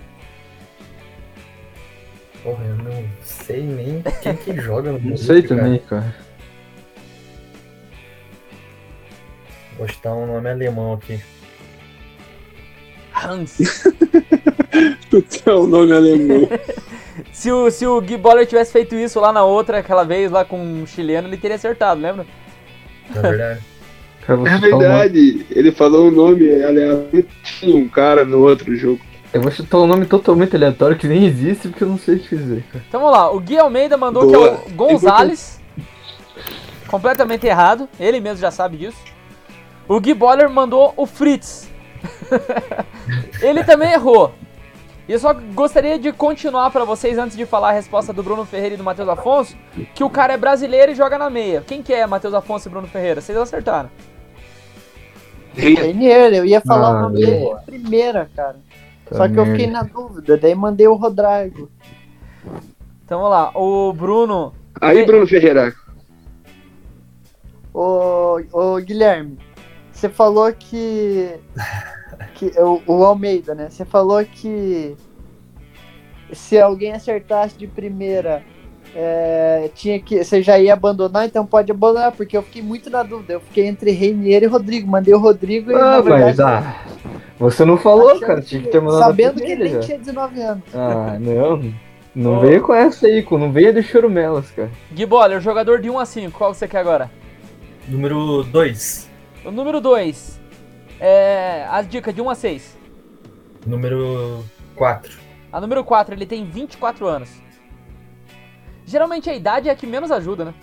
[2.42, 3.06] Porra, eu não
[3.44, 5.62] sei nem quem que joga no Não sei cara.
[5.62, 6.16] também, cara.
[9.78, 11.20] Vou chutar um nome alemão aqui.
[13.16, 13.58] Hans.
[15.10, 16.48] Puta, é o nome alemão.
[17.32, 20.46] se, o, se o Gui Boller tivesse feito isso lá na outra, aquela vez lá
[20.46, 22.26] com um chileno, ele teria acertado, lembra?
[23.14, 23.62] Na verdade.
[24.26, 25.46] Cara, É verdade.
[25.52, 27.28] Ele falou um nome aleatório.
[27.44, 29.02] Tinha um cara no outro jogo.
[29.34, 32.20] Eu vou chutar um nome totalmente aleatório que nem existe porque eu não sei o
[32.20, 32.86] que dizer, cara.
[32.88, 34.58] Então vamos lá, o Gui Almeida mandou Boa.
[34.58, 35.60] que é o Gonzalez.
[36.88, 38.98] Completamente errado, ele mesmo já sabe disso.
[39.88, 41.68] O Gui Boller mandou o Fritz.
[43.42, 44.32] ele também errou.
[45.10, 48.46] E eu só gostaria de continuar pra vocês antes de falar a resposta do Bruno
[48.46, 49.58] Ferreira e do Matheus Afonso,
[49.96, 51.62] que o cara é brasileiro e joga na meia.
[51.66, 53.20] Quem que é Matheus Afonso e Bruno Ferreira?
[53.20, 53.90] Vocês acertaram.
[55.56, 57.58] Renier, eu ia falar Ah, o nome dele meu.
[57.58, 58.56] de primeira, cara.
[59.06, 61.70] Tá Só que eu fiquei na dúvida, daí mandei o Rodrigo.
[63.06, 64.54] Então vamos lá, o Bruno.
[64.80, 65.74] Aí, Bruno Ferreira.
[67.74, 69.38] Ô, ô Guilherme,
[69.92, 71.36] você falou que.
[72.36, 73.70] que o, o Almeida, né?
[73.70, 74.96] Você falou que
[76.32, 78.44] se alguém acertasse de primeira,
[78.96, 80.24] é, tinha que.
[80.24, 83.34] Você já ia abandonar, então pode abandonar, porque eu fiquei muito na dúvida.
[83.34, 84.90] Eu fiquei entre Reinier e Rodrigo.
[84.90, 85.74] Mandei o Rodrigo e.
[85.74, 86.86] na Ah, verdade, mas ah,
[87.44, 88.42] você não falou, achando cara.
[88.42, 89.80] Tinha que ter mandado Sabendo que ele já.
[89.82, 90.64] tinha 19 anos.
[90.74, 91.74] Ah, não.
[92.16, 92.40] Não Ô.
[92.42, 94.72] veio com essa aí, não veio de chorumelas, cara.
[94.92, 97.12] Gui Boller, jogador de 1 a 5, qual você quer agora?
[97.88, 99.10] Número 2.
[99.46, 100.40] O número 2.
[101.00, 101.66] É.
[101.70, 102.78] As dicas de 1 a 6.
[103.66, 104.44] Número
[104.76, 105.18] 4.
[105.52, 107.30] A número 4, ele tem 24 anos.
[108.86, 110.54] Geralmente a idade é a que menos ajuda, né?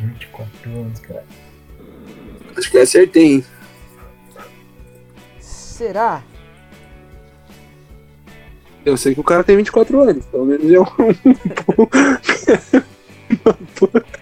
[0.00, 1.24] 24 anos, cara.
[2.56, 3.44] Acho que acertei, hein?
[5.40, 6.22] Será?
[8.84, 10.26] Eu sei que o cara tem 24 anos.
[10.26, 10.84] Pelo menos é um.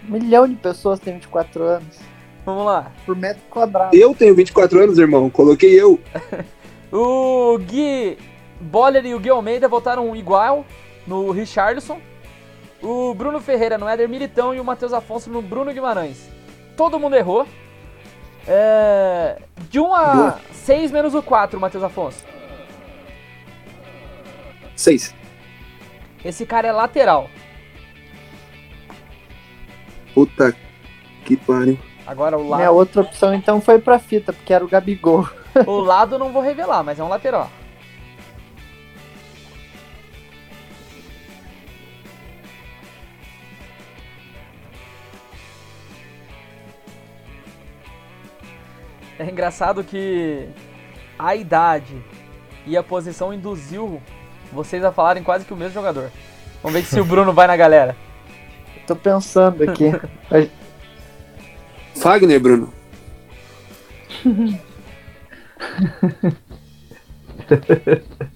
[0.09, 1.97] Um milhão de pessoas têm 24 anos.
[2.45, 2.93] Vamos lá.
[3.05, 3.97] Por metro quadrado.
[3.97, 5.31] Eu tenho 24 anos, irmão.
[5.31, 6.01] Coloquei eu.
[6.93, 8.17] O Gui
[8.61, 10.65] Boller e o Gui Almeida votaram igual
[11.05, 11.99] no Richarlison.
[12.83, 16.29] O Bruno Ferreira no Éder Militão e o Matheus Afonso no Bruno Guimarães.
[16.77, 17.47] Todo mundo errou.
[18.47, 19.39] É...
[19.69, 20.41] De 1 a Boa.
[20.53, 22.25] 6 menos o 4, Matheus Afonso.
[24.77, 25.15] 6.
[26.25, 27.29] Esse cara é lateral.
[30.15, 30.55] Puta
[31.25, 31.79] que pariu.
[32.07, 35.29] Agora o Minha lado, outra opção então foi pra fita, porque era o Gabigol.
[35.67, 37.51] o lado eu não vou revelar, mas é um lateral.
[49.19, 50.49] É engraçado que
[51.19, 51.97] a idade
[52.67, 54.03] e a posição induziu
[54.53, 56.11] vocês a falarem quase que o mesmo jogador.
[56.63, 57.97] Vamos ver se o Bruno vai na galera.
[58.87, 59.91] Tô pensando aqui.
[61.97, 62.73] Fagner, Bruno.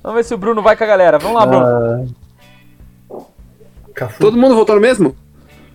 [0.02, 1.18] Vamos ver se o Bruno vai com a galera.
[1.18, 2.16] Vamos lá, Bruno.
[3.16, 4.08] Ah.
[4.18, 5.14] Todo mundo votou no mesmo?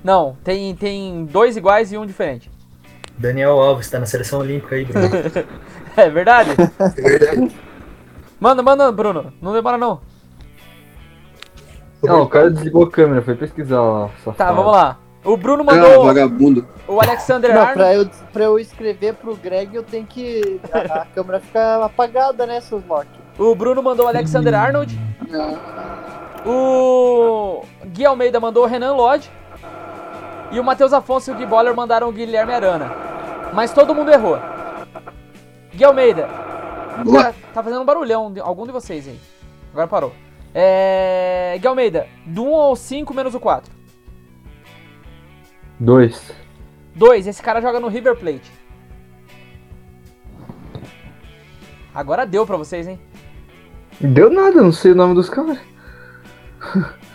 [0.04, 2.50] Não, tem, tem dois iguais e um diferente.
[3.18, 5.10] Daniel Alves tá na seleção olímpica aí, Bruno.
[5.98, 6.50] É verdade?
[6.98, 7.56] É verdade.
[8.38, 9.32] Manda, manda, Bruno.
[9.42, 10.02] Não demora não.
[12.04, 14.08] não, o cara desligou a câmera, foi pesquisar lá.
[14.08, 14.56] Tá, safado.
[14.58, 15.00] vamos lá.
[15.24, 16.68] O Bruno Ah, mandou vagabundo.
[16.88, 17.78] o Alexander Não, Arnold.
[17.80, 20.60] pra eu, pra eu escrever pro Greg, eu tenho que.
[20.72, 23.08] A, a câmera fica apagada, né, seus Loki?
[23.40, 25.00] O Bruno mandou o Alexander Arnold.
[26.46, 29.32] O Gui Almeida mandou o Renan Lodge.
[30.52, 33.05] E o Matheus Afonso e o Gui Boller mandaram o Guilherme Arana.
[33.56, 34.38] Mas todo mundo errou.
[35.74, 36.28] Gui Almeida.
[37.12, 39.20] Cara, tá fazendo um barulhão, de- algum de vocês aí.
[39.72, 40.14] Agora parou.
[40.54, 41.58] É.
[41.60, 43.74] Gui Almeida, do 1 ao 5 menos o 4.
[45.80, 46.34] Dois.
[46.96, 48.52] 2, esse cara joga no River Plate.
[51.94, 53.00] Agora deu pra vocês, hein?
[54.00, 55.58] Deu nada, não sei o nome dos caras.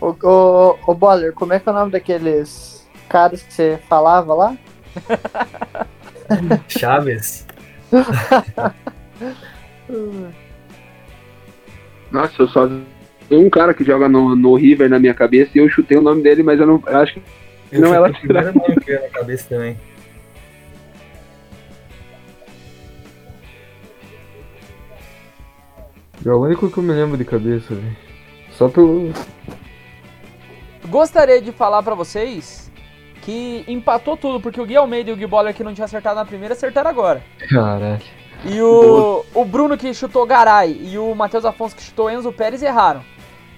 [0.00, 4.34] Ô, ô, ô Boller, como é que é o nome daqueles caras que você falava
[4.34, 4.56] lá?
[6.68, 7.46] Chaves.
[12.10, 12.68] Nossa, eu só
[13.28, 16.02] tem um cara que joga no, no River na minha cabeça e eu chutei o
[16.02, 17.22] nome dele, mas eu não eu acho que
[17.70, 19.76] Eu Não, ela- o primeiro nome que na cabeça também.
[26.24, 27.96] É o único que eu me lembro de cabeça, velho.
[28.52, 29.12] Só pelo.
[30.88, 32.70] Gostaria de falar pra vocês
[33.22, 36.16] que empatou tudo, porque o Gui Almeida e o Gui Boller que não tinha acertado
[36.16, 37.22] na primeira acertaram agora.
[37.48, 38.02] Caralho.
[38.44, 42.62] E o, o Bruno que chutou Garay e o Matheus Afonso que chutou Enzo Pérez
[42.62, 43.04] erraram.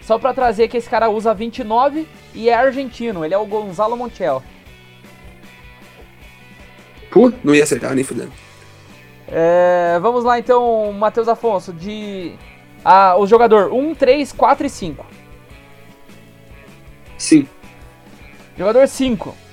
[0.02, 3.96] Só pra trazer que esse cara usa 29 e é argentino, ele é o Gonzalo
[3.96, 4.42] Montiel.
[7.10, 8.32] Pô, não ia acertar nem fudendo.
[9.26, 12.34] É, vamos lá então, Matheus Afonso, de.
[12.84, 15.06] Ah, o jogador 1, 3, 4 e 5.
[17.16, 17.48] Sim.
[18.58, 19.43] Jogador 5.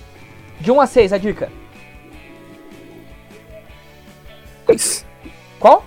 [0.62, 1.52] De 1 a 6, a dica.
[4.68, 5.04] Três.
[5.60, 5.84] Qual?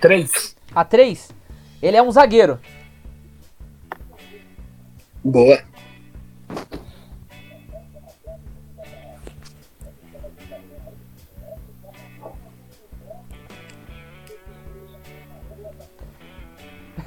[0.00, 0.54] Três.
[0.72, 1.32] A 3.
[1.82, 2.60] Ele é um zagueiro.
[5.24, 5.60] Boa.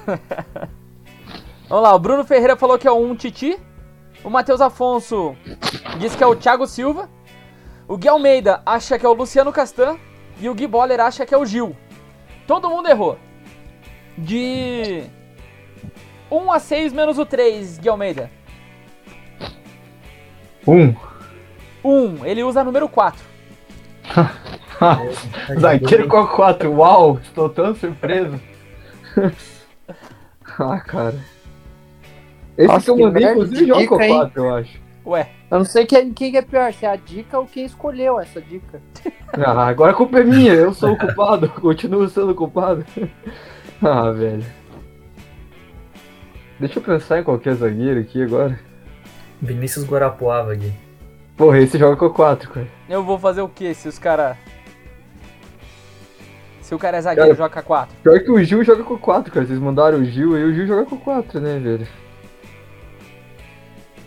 [1.70, 3.58] Vamos lá, o Bruno Ferreira falou que é um Titi.
[4.28, 5.38] O Matheus Afonso
[6.00, 7.10] disse que é o Thiago Silva.
[7.88, 9.98] O Gui Almeida acha que é o Luciano Castan.
[10.42, 11.74] E o Gui Boller acha que é o Gil.
[12.46, 13.18] Todo mundo errou.
[14.18, 15.06] De
[16.30, 18.30] 1 a 6 menos o 3, Gui Almeida.
[20.68, 20.94] Um.
[21.82, 23.24] 1, ele usa número 4.
[25.58, 26.70] Zagueiro com a 4.
[26.70, 28.38] Uau, estou tão surpreso.
[30.60, 31.18] ah, cara.
[32.58, 34.16] Esse Nossa, que eu que mandei, inclusive, joga com hein?
[34.16, 34.88] 4, eu acho.
[35.06, 38.20] Ué, Eu não sei quem, quem é pior, se é a dica ou quem escolheu
[38.20, 38.82] essa dica.
[39.34, 42.84] Ah, agora a culpa é minha, eu sou o culpado, continuo sendo o culpado.
[43.84, 44.44] ah, velho.
[46.60, 48.58] Deixa eu pensar em qualquer zagueiro aqui agora.
[49.42, 50.72] Vinícius Guarapuava aqui.
[51.36, 52.68] Porra, esse joga com a 4, cara.
[52.90, 54.38] eu vou fazer o que se os cara.
[56.62, 57.96] Se o cara é zagueiro, Cara, joga 4.
[58.02, 59.46] Pior que o Gil joga com 4, cara.
[59.46, 61.88] Vocês mandaram o Gil aí, o Gil joga com 4, né, velho?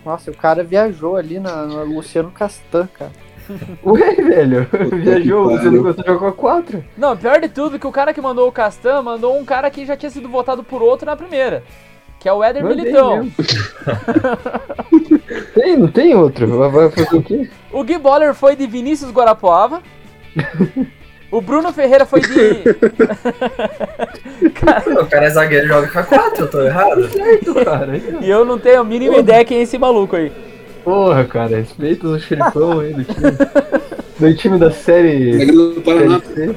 [0.05, 3.11] Nossa, o cara viajou ali na, no Luciano Castan, cara.
[3.85, 6.85] Ué, velho, viajou, você não gostou de jogar com a 4?
[6.97, 9.85] Não, pior de tudo que o cara que mandou o Castan mandou um cara que
[9.85, 11.63] já tinha sido votado por outro na primeira.
[12.21, 13.29] Que é o Éder Mandei Militão.
[15.55, 16.47] tem, não tem outro?
[16.59, 17.51] Vai- Vai fazer o quê?
[17.73, 19.83] O Gui Boller foi de Vinícius Guarapuava.
[21.31, 22.29] o Bruno Ferreira foi de.
[25.01, 27.09] O cara é zagueiro e joga com a 4, eu tô errado.
[27.11, 27.97] Certo, cara.
[28.21, 30.33] e eu não tenho a mínima ideia quem é esse maluco aí.
[30.85, 33.33] Porra, cara, respeita o xerifão aí do time.
[34.19, 35.47] Do time da série.
[35.47, 36.57] Série.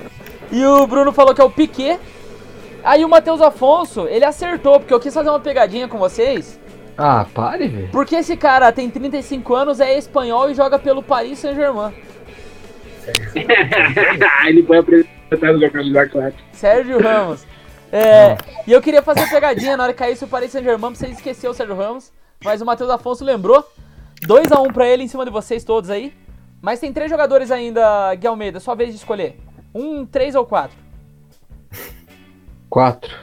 [0.51, 1.99] E o Bruno falou que é o Piquet.
[2.83, 6.59] Aí o Matheus Afonso, ele acertou, porque eu quis fazer uma pegadinha com vocês.
[6.97, 7.89] Ah, pare, velho.
[7.91, 11.93] Porque esse cara tem 35 anos, é espanhol e joga pelo Paris Saint-Germain.
[14.47, 16.33] Ele foi apresentar no lugar claro.
[16.51, 17.45] Sérgio Ramos.
[17.91, 21.17] É, e eu queria fazer pegadinha na hora que caísse o Paris Saint-Germain pra vocês
[21.17, 22.11] esquecer o Sérgio Ramos.
[22.43, 23.63] Mas o Matheus Afonso lembrou.
[24.27, 26.13] 2x1 pra ele em cima de vocês todos aí.
[26.61, 29.37] Mas tem três jogadores ainda, Gui Almeida, sua vez de escolher.
[29.75, 30.77] Um, três ou quatro?
[32.69, 33.15] 4.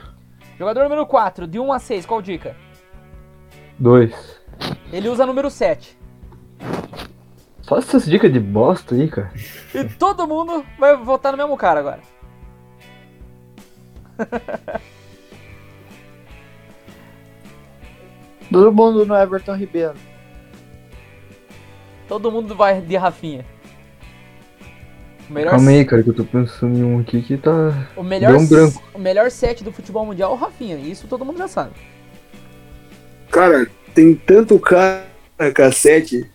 [0.59, 2.55] Jogador número 4, de 1 a 6, qual dica?
[3.79, 4.41] 2.
[4.93, 5.99] Ele usa número 7.
[7.71, 9.31] Só essas dicas de bosta aí, cara.
[9.73, 12.01] E todo mundo vai votar no mesmo cara agora.
[18.51, 19.95] Todo mundo no Everton Ribeiro.
[22.09, 23.47] Todo mundo vai de Rafinha.
[25.29, 27.87] O melhor, Calma aí, cara, que eu tô pensando em um aqui que tá.
[27.95, 28.83] o melhor, Deu um branco.
[28.93, 30.77] o melhor set do futebol mundial é o Rafinha.
[30.77, 31.71] Isso todo mundo já sabe.
[33.31, 35.05] Cara, tem tanto cara
[35.55, 36.29] cassete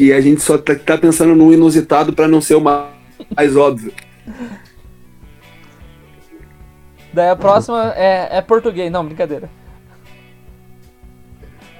[0.00, 2.88] que a gente só tá, tá pensando num inusitado pra não ser o ma-
[3.36, 3.92] mais óbvio.
[7.12, 8.90] Daí a próxima é, é português.
[8.90, 9.50] Não, brincadeira.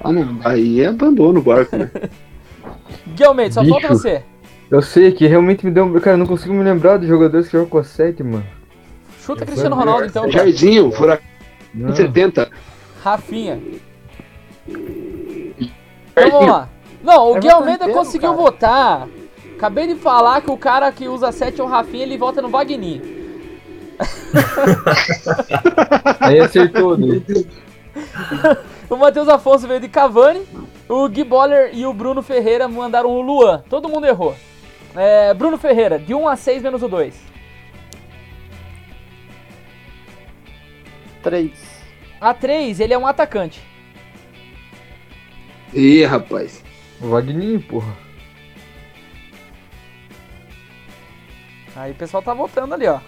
[0.04, 0.38] Ah, não.
[0.44, 1.90] Aí é abandono o barco, né?
[3.16, 3.72] Gui Almeida, só Bicho.
[3.72, 4.22] falta você.
[4.70, 5.90] Eu sei que realmente me deu.
[6.02, 8.44] Cara, eu não consigo me lembrar dos jogadores que jogam com a 7, mano.
[9.22, 10.24] Chuta Cristiano Ronaldo então.
[10.24, 10.32] cara.
[10.34, 11.24] Jairzinho, Furacão
[11.72, 11.96] Não.
[11.96, 12.50] 70.
[13.02, 13.58] Rafinha.
[14.68, 16.68] Então vamos lá.
[17.02, 18.42] Não, o Gui Everton Almeida Ribeiro, conseguiu cara.
[18.42, 19.08] votar.
[19.56, 22.48] Acabei de falar que o cara que usa 7 é o Rafinha, ele vota no
[22.48, 23.00] Wagner.
[26.20, 27.20] Aí acertou, né?
[28.88, 30.46] O Matheus Afonso veio de Cavani.
[30.88, 33.62] O Gui Boller e o Bruno Ferreira mandaram o Luan.
[33.68, 34.34] Todo mundo errou.
[34.96, 37.14] É, Bruno Ferreira, de 1 a 6 menos o 2.
[41.22, 41.50] 3.
[42.20, 43.62] A 3, ele é um atacante.
[45.72, 46.62] Ih, rapaz.
[47.00, 47.96] Wagninho, porra.
[51.74, 53.00] Aí o pessoal tá voltando ali, ó.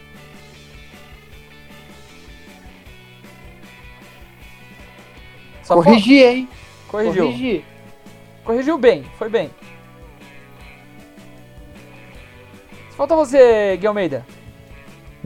[5.62, 6.49] Só Corrigi, hein?
[6.88, 7.24] Corrigiu.
[7.24, 7.64] Corrigi.
[8.45, 9.51] Corrigiu bem, foi bem.
[12.97, 14.24] Falta você, Gui Almeida.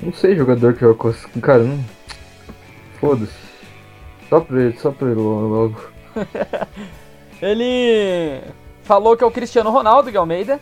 [0.03, 1.41] Não sei jogador que eu consigo.
[1.41, 1.83] Cara, não.
[3.01, 3.33] Foda-se.
[4.29, 5.81] Só pra ele, só pra ele logo.
[7.41, 8.41] Ele
[8.83, 10.61] falou que é o Cristiano Ronaldo, Gui Almeida.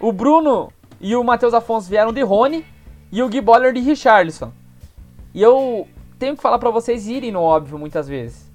[0.00, 2.64] O Bruno e o Matheus Afonso vieram de Rony.
[3.12, 4.52] E o Gui Boller de Richarlison.
[5.32, 5.86] E eu
[6.18, 8.50] tenho que falar pra vocês irem no óbvio muitas vezes.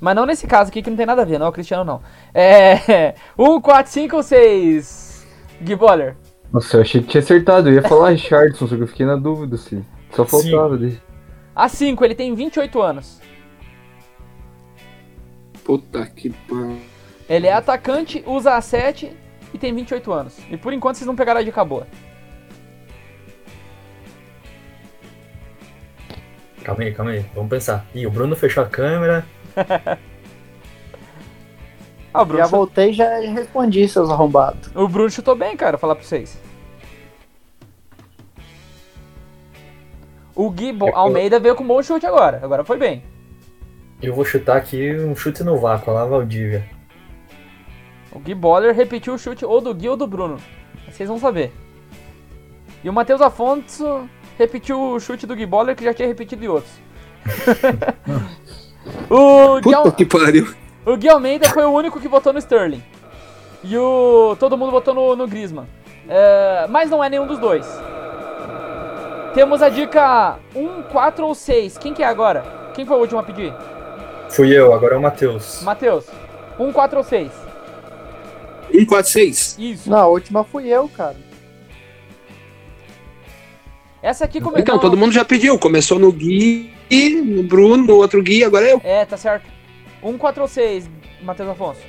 [0.00, 1.84] Mas não nesse caso aqui que não tem nada a ver, não é o Cristiano
[1.84, 2.00] não.
[2.34, 3.14] É.
[3.38, 5.26] 1, 4, 5 ou 6?
[5.62, 6.16] Gui Boller.
[6.52, 7.68] Nossa, eu achei que tinha acertado.
[7.68, 9.84] Eu ia falar Richardson, só que eu fiquei na dúvida se.
[10.12, 11.00] Só faltava dele.
[11.54, 13.20] A 5, ele tem 28 anos.
[15.66, 16.78] Puta que pariu.
[17.28, 19.10] Ele é atacante, usa a 7
[19.52, 20.38] e tem 28 anos.
[20.48, 21.86] E por enquanto vocês não pegaram a dica boa.
[26.62, 27.24] Calma aí, calma aí.
[27.34, 27.84] Vamos pensar.
[27.94, 29.26] Ih, o Bruno fechou a câmera.
[32.14, 34.70] Ah, o Bruno, Já chu- voltei e já respondi, seus arrombados.
[34.74, 36.40] o Bruno chutou bem, cara, falar pra vocês.
[40.34, 42.40] O Gui É Almeida veio com um bom chute agora.
[42.42, 43.02] Agora foi bem.
[44.02, 46.64] Eu vou chutar aqui um chute no vácuo, lá Valdívia.
[48.12, 50.38] O Gui Boller repetiu o chute ou do Gui ou do Bruno.
[50.90, 51.52] Vocês vão saber.
[52.84, 56.48] E o Matheus Afonso repetiu o chute do Gui Boller que já tinha repetido de
[56.48, 56.72] outros.
[59.10, 60.54] o, Al- Puta que pariu.
[60.84, 62.82] o Gui Almeida foi o único que votou no Sterling.
[63.64, 65.66] E o todo mundo votou no, no Griezmann.
[66.08, 67.66] É, mas não é nenhum dos dois.
[69.34, 71.76] Temos a dica 1, 4 ou 6.
[71.78, 72.44] Quem que é agora?
[72.74, 73.52] Quem foi o último a pedir?
[74.30, 75.62] Fui eu, agora é o Matheus.
[75.62, 76.06] Matheus.
[76.58, 77.32] 1, 4 ou 6?
[78.70, 79.56] 146.
[79.58, 79.90] Isso.
[79.90, 81.16] Não, a última fui eu, cara.
[84.02, 84.60] Essa aqui começou.
[84.60, 85.58] Então, todo mundo já pediu.
[85.58, 86.72] Começou no Gui,
[87.24, 88.80] no Bruno, no outro Gui, agora é eu.
[88.84, 89.46] É, tá certo.
[90.02, 90.88] 1, 4 ou 6,
[91.22, 91.80] Matheus Afonso?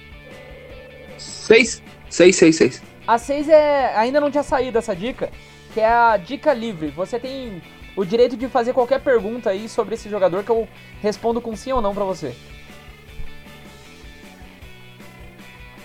[1.18, 1.84] 6.
[2.10, 2.84] 6, 6, 6.
[3.06, 3.94] A 6 é.
[3.96, 5.30] Ainda não tinha saído essa dica,
[5.74, 6.90] que é a dica livre.
[6.90, 7.62] Você tem
[7.98, 10.68] o direito de fazer qualquer pergunta aí sobre esse jogador que eu
[11.02, 12.34] respondo com sim ou não pra você.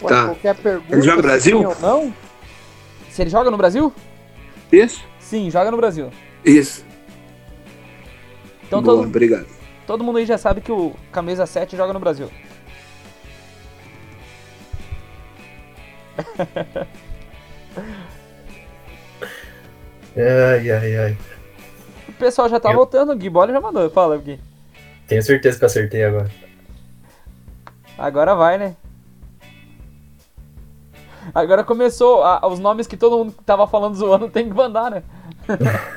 [0.07, 0.27] Tá.
[0.27, 0.95] Qualquer pergunta.
[0.95, 1.59] Ele joga no Brasil?
[1.59, 2.15] sim ou não?
[3.09, 3.93] Se ele joga no Brasil?
[4.71, 5.03] Isso?
[5.19, 6.11] Sim, joga no Brasil.
[6.45, 6.85] Isso.
[8.65, 9.47] Então Boa, todo, obrigado.
[9.87, 12.31] todo mundo aí já sabe que o camisa 7 joga no Brasil.
[20.15, 21.17] Ai, ai, ai.
[22.23, 23.91] O pessoal já tá Eu- voltando, o Gui Bola já mandou.
[23.91, 24.39] Fala, Gui.
[25.09, 26.31] Tenho certeza que eu acertei agora.
[27.99, 28.77] Agora vai, né?
[31.35, 35.03] Agora começou, a- os nomes que todo mundo tava falando zoando tem que mandar, né?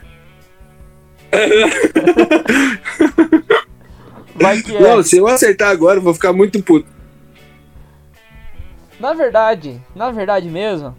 [4.36, 4.80] vai que é.
[4.82, 6.88] Não, se eu acertar agora, eu vou ficar muito puto.
[8.99, 10.95] Na verdade, na verdade mesmo.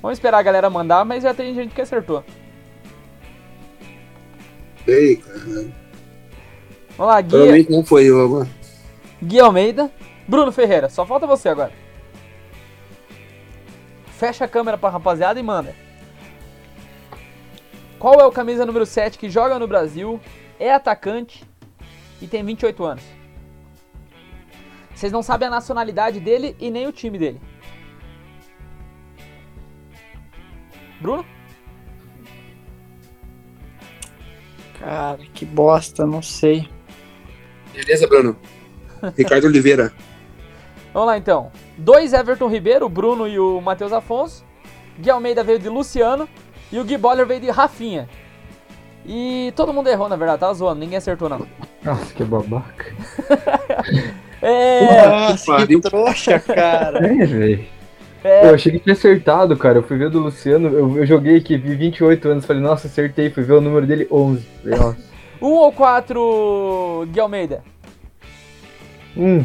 [0.00, 2.22] Vamos esperar a galera mandar, mas já tem gente que acertou.
[4.88, 5.38] Ei, cara.
[6.96, 8.48] Vamos lá, Gui, Provavelmente não foi eu agora.
[9.22, 9.92] Gui Almeida.
[10.26, 11.72] Bruno Ferreira, só falta você agora.
[14.18, 15.74] Fecha a câmera pra rapaziada e manda.
[17.98, 20.20] Qual é o camisa número 7 que joga no Brasil,
[20.58, 21.44] é atacante
[22.20, 23.04] e tem 28 anos?
[24.94, 27.40] Vocês não sabem a nacionalidade dele e nem o time dele.
[31.00, 31.24] Bruno?
[34.78, 36.68] Cara, que bosta, não sei.
[37.72, 38.36] Beleza, Bruno?
[39.16, 39.92] Ricardo Oliveira.
[40.92, 41.50] Vamos lá então.
[41.76, 44.44] Dois Everton Ribeiro, o Bruno e o Matheus Afonso.
[44.98, 46.28] Gui Almeida veio de Luciano
[46.72, 48.08] e o Gui Boller veio de Rafinha.
[49.06, 51.46] E todo mundo errou, na verdade, tava zoando, ninguém acertou não.
[51.82, 52.86] Nossa, que babaca.
[54.40, 57.00] É, Nossa, que trouxa, cara.
[57.04, 57.66] É, velho.
[58.24, 59.78] É, Eu achei que tinha acertado, cara.
[59.78, 63.30] Eu fui ver do Luciano, eu, eu joguei aqui, vi 28 anos, falei, nossa, acertei.
[63.30, 64.46] Fui ver o número dele, 11.
[64.62, 64.98] Falei, nossa.
[65.40, 67.62] um ou quatro, Gui Almeida?
[69.16, 69.44] Um.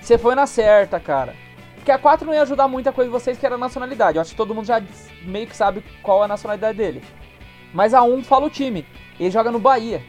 [0.00, 1.34] Você foi na certa, cara.
[1.76, 4.16] Porque a 4 não ia ajudar muita coisa vocês, que era a nacionalidade.
[4.16, 4.80] Eu acho que todo mundo já
[5.24, 7.02] meio que sabe qual é a nacionalidade dele.
[7.74, 8.86] Mas a 1 fala o time.
[9.18, 10.00] Ele joga no Bahia.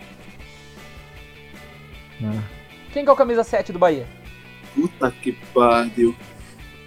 [2.24, 2.44] Ah.
[2.92, 4.06] Quem que é o camisa 7 do Bahia?
[4.76, 6.16] Puta que pariu.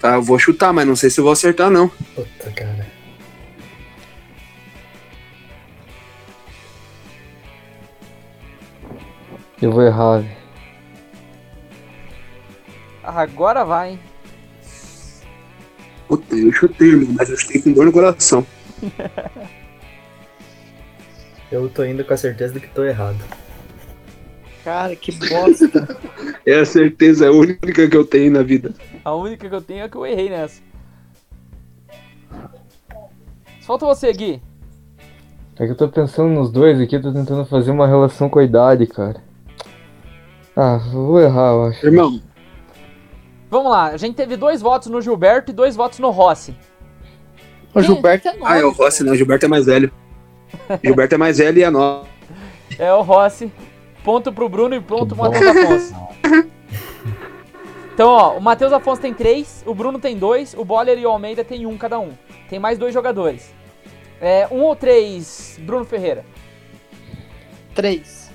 [0.00, 1.88] Tá, eu vou chutar, mas não sei se eu vou acertar, não.
[2.14, 2.86] Puta, cara.
[9.60, 10.36] Eu vou errar, velho.
[13.02, 14.00] Agora vai, hein?
[16.06, 18.46] Puta, eu chutei, irmão, mas eu chutei com dor no coração.
[21.50, 23.18] Eu tô indo com a certeza de que tô errado.
[24.66, 25.96] Cara, que bosta.
[26.44, 28.72] É a certeza única que eu tenho na vida.
[29.04, 30.60] A única que eu tenho é que eu errei nessa.
[33.62, 34.40] Falta você, Gui.
[35.58, 38.44] É que eu tô pensando nos dois aqui, tô tentando fazer uma relação com a
[38.44, 39.20] idade, cara.
[40.56, 41.86] Ah, vou errar, eu acho.
[41.86, 42.20] Irmão,
[43.50, 46.56] Vamos lá, a gente teve dois votos no Gilberto e dois votos no Rossi.
[47.74, 48.46] O Gilberto é novo.
[48.46, 49.12] ah, é o Rossi, não.
[49.12, 49.92] O Gilberto é mais velho.
[50.82, 52.06] Gilberto é mais velho e é nova.
[52.78, 53.50] É o Rossi.
[54.06, 55.94] Ponto pro Bruno e ponto pro Matheus Afonso.
[57.92, 61.08] Então, ó, o Matheus Afonso tem três, o Bruno tem dois, o Boller e o
[61.08, 62.12] Almeida tem um cada um.
[62.48, 63.52] Tem mais dois jogadores.
[64.20, 66.24] É, um ou três, Bruno Ferreira.
[67.74, 68.30] Três.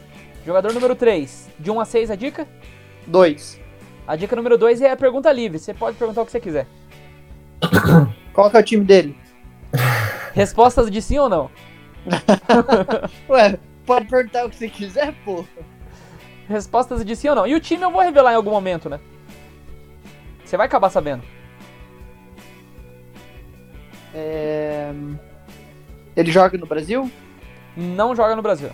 [0.46, 2.46] Jogador número 3, de 1 a 6 a dica?
[3.08, 3.58] Dois.
[4.06, 6.68] A dica número 2 é a pergunta livre, você pode perguntar o que você quiser.
[8.34, 9.18] Qual que é o time dele?
[10.34, 11.50] Respostas de sim ou não?
[13.30, 15.46] Ué, pode perguntar o que você quiser, pô.
[16.48, 17.48] Respostas de sim ou não.
[17.48, 19.00] E o time eu vou revelar em algum momento, né?
[20.44, 21.24] Você vai acabar sabendo.
[24.14, 24.92] É...
[26.16, 27.10] Ele joga no Brasil?
[27.76, 28.70] Não joga no Brasil.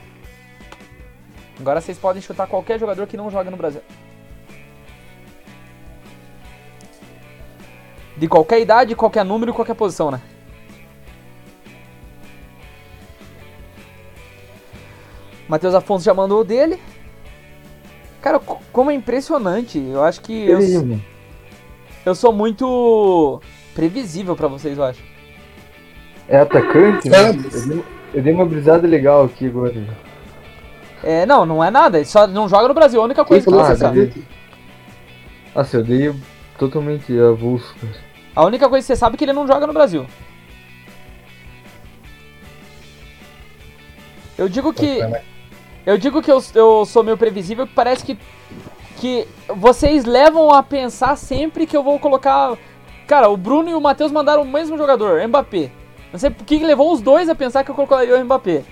[1.60, 3.82] Agora vocês podem chutar qualquer jogador que não joga no Brasil.
[8.16, 10.22] De qualquer idade, qualquer número e qualquer posição, né?
[15.48, 16.80] Matheus Afonso já mandou o dele.
[18.22, 19.80] Cara, co- como é impressionante.
[19.80, 20.60] Eu acho que eu,
[22.06, 23.42] eu sou muito
[23.74, 25.02] previsível pra vocês, eu acho.
[26.28, 27.08] É atacante?
[27.08, 27.44] É, né?
[27.54, 27.84] eu, dei,
[28.16, 29.74] eu dei uma brisada legal aqui agora.
[31.04, 31.98] É, não, não é nada.
[31.98, 33.00] Ele só não joga no Brasil.
[33.00, 34.00] A única coisa que falou você Ah, sabe.
[34.00, 34.20] beleza.
[35.56, 36.14] Nossa, eu dei
[36.58, 37.94] totalmente avulso, cara.
[38.36, 40.06] A única coisa que você sabe é que ele não joga no Brasil.
[44.38, 45.00] Eu digo que.
[45.88, 48.20] Eu digo que eu, eu sou meio previsível, que parece que.
[48.98, 52.58] Que vocês levam a pensar sempre que eu vou colocar.
[53.08, 55.72] Cara, o Bruno e o Matheus mandaram o mesmo jogador, Mbappé.
[56.12, 58.66] Não sei por que levou os dois a pensar que eu colocaria o Mbappé.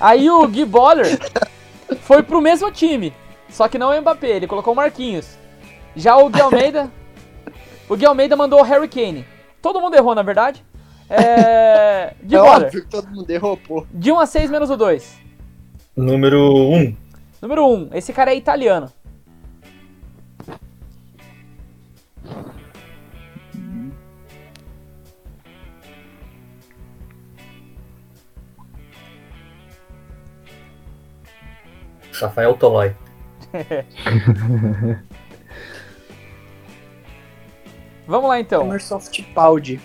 [0.00, 1.18] Aí o Gui Boller
[2.00, 3.12] foi pro mesmo time.
[3.50, 5.36] Só que não o Mbappé, ele colocou o Marquinhos.
[5.94, 6.90] Já o Gui Almeida.
[7.90, 9.26] O Gui Almeida mandou o Harry Kane.
[9.60, 10.64] Todo mundo errou, na verdade.
[11.10, 12.14] É.
[12.22, 12.66] Gui é Boller.
[12.66, 13.84] óbvio que todo mundo errou, pô.
[13.92, 15.23] De 1 a 6 menos o 2.
[15.96, 16.40] Número
[16.70, 16.96] 1.
[17.42, 17.90] Número 1.
[17.94, 18.90] Esse cara é italiano.
[32.12, 32.94] Rafael Tolói.
[38.06, 38.62] Vamos lá então.
[38.64, 39.80] Emerson Fittipaldi.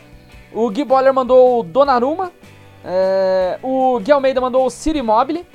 [0.52, 2.32] O Gui Boller mandou o Donnarumma.
[2.84, 5.46] é, o Gui Almeida mandou o Ciro Immobile.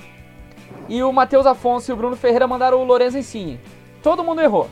[0.88, 3.60] E o Matheus Afonso e o Bruno Ferreira mandaram o Lorenzo Insigne.
[4.02, 4.68] Todo mundo errou.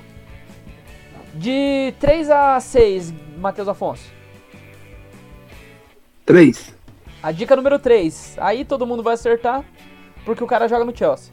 [1.35, 4.11] De 3 a 6, Matheus Afonso.
[6.27, 6.75] Três.
[7.23, 8.37] A dica número 3.
[8.39, 9.65] Aí todo mundo vai acertar,
[10.25, 11.33] porque o cara joga no Chelsea.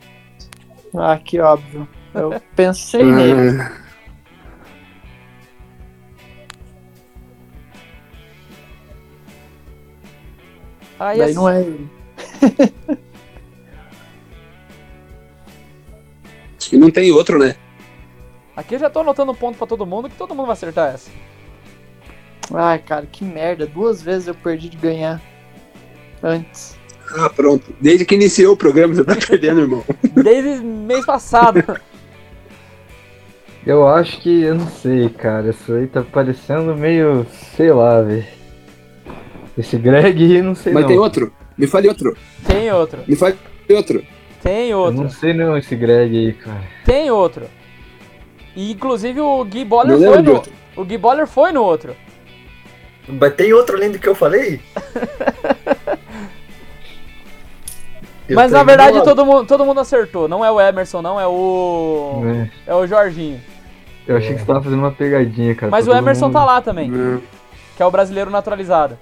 [0.95, 1.87] Ah, que óbvio.
[2.13, 3.61] Eu pensei nele.
[10.99, 11.89] Ah, Aí Daí assim- não é ele.
[16.69, 17.55] acho que não tem outro, né?
[18.55, 21.09] Aqui eu já tô anotando ponto pra todo mundo, que todo mundo vai acertar essa.
[22.53, 23.65] Ai, cara, que merda.
[23.65, 25.21] Duas vezes eu perdi de ganhar.
[26.21, 26.77] Antes.
[27.17, 27.73] Ah, pronto.
[27.79, 29.83] Desde que iniciou o programa, você tá perdendo, irmão.
[30.13, 31.63] Desde mês passado.
[33.65, 35.49] Eu acho que, eu não sei, cara.
[35.49, 37.25] Isso aí tá parecendo meio,
[37.55, 38.25] sei lá, velho.
[39.57, 40.89] Esse Greg não sei Mas não.
[40.89, 41.33] tem outro.
[41.57, 42.15] Me fale outro.
[42.45, 42.99] Tem outro.
[43.07, 43.37] Me fale
[43.69, 44.03] outro.
[44.41, 45.03] Tem Eu outro.
[45.03, 46.61] não sei não esse Greg aí, cara.
[46.85, 47.45] Tem outro.
[48.55, 50.33] E inclusive o Gui Boller foi no.
[50.33, 50.51] outro.
[50.75, 51.95] O Gui Boller foi no outro.
[53.07, 54.61] Mas tem outro além do que eu falei?
[58.29, 60.27] Eu Mas na verdade todo mundo, todo mundo acertou.
[60.27, 62.21] Não é o Emerson, não, é o.
[62.67, 63.41] É, É o Jorginho.
[64.07, 65.71] Eu achei que você tava fazendo uma pegadinha, cara.
[65.71, 66.33] Mas pra o Emerson mundo.
[66.33, 67.21] tá lá também, Não.
[67.75, 68.97] que é o brasileiro naturalizado.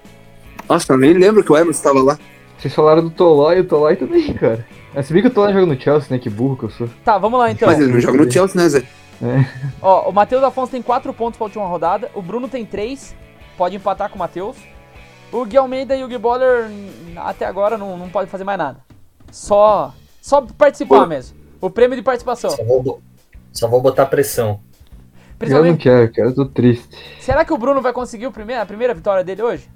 [0.67, 2.17] Nossa, eu nem lembro que o Emerson tava lá.
[2.57, 4.65] Vocês falaram do Tolói, o Tolói também, cara.
[4.97, 6.17] É, se bem que o Tolói joga no Chelsea, né?
[6.17, 6.89] Que burro que eu sou.
[7.05, 7.67] Tá, vamos lá então.
[7.67, 8.79] Mas ele não joga no Chelsea, né, Zé?
[9.21, 9.45] É.
[9.79, 12.09] Ó, o Matheus Afonso tem 4 pontos pra última rodada.
[12.15, 13.15] O Bruno tem 3.
[13.55, 14.57] Pode empatar com o Matheus.
[15.31, 16.71] O Gui Almeida e o Gui Boller
[17.15, 18.79] até agora não, não pode fazer mais nada.
[19.31, 21.05] Só, só participar Pô.
[21.05, 21.37] mesmo.
[21.61, 22.49] O prêmio de participação.
[22.49, 22.99] Só vou,
[23.53, 24.59] só vou botar pressão.
[25.39, 26.89] Eu não quero, quero, eu tô triste.
[27.19, 29.69] Será que o Bruno vai conseguir o primeiro, a primeira vitória dele hoje?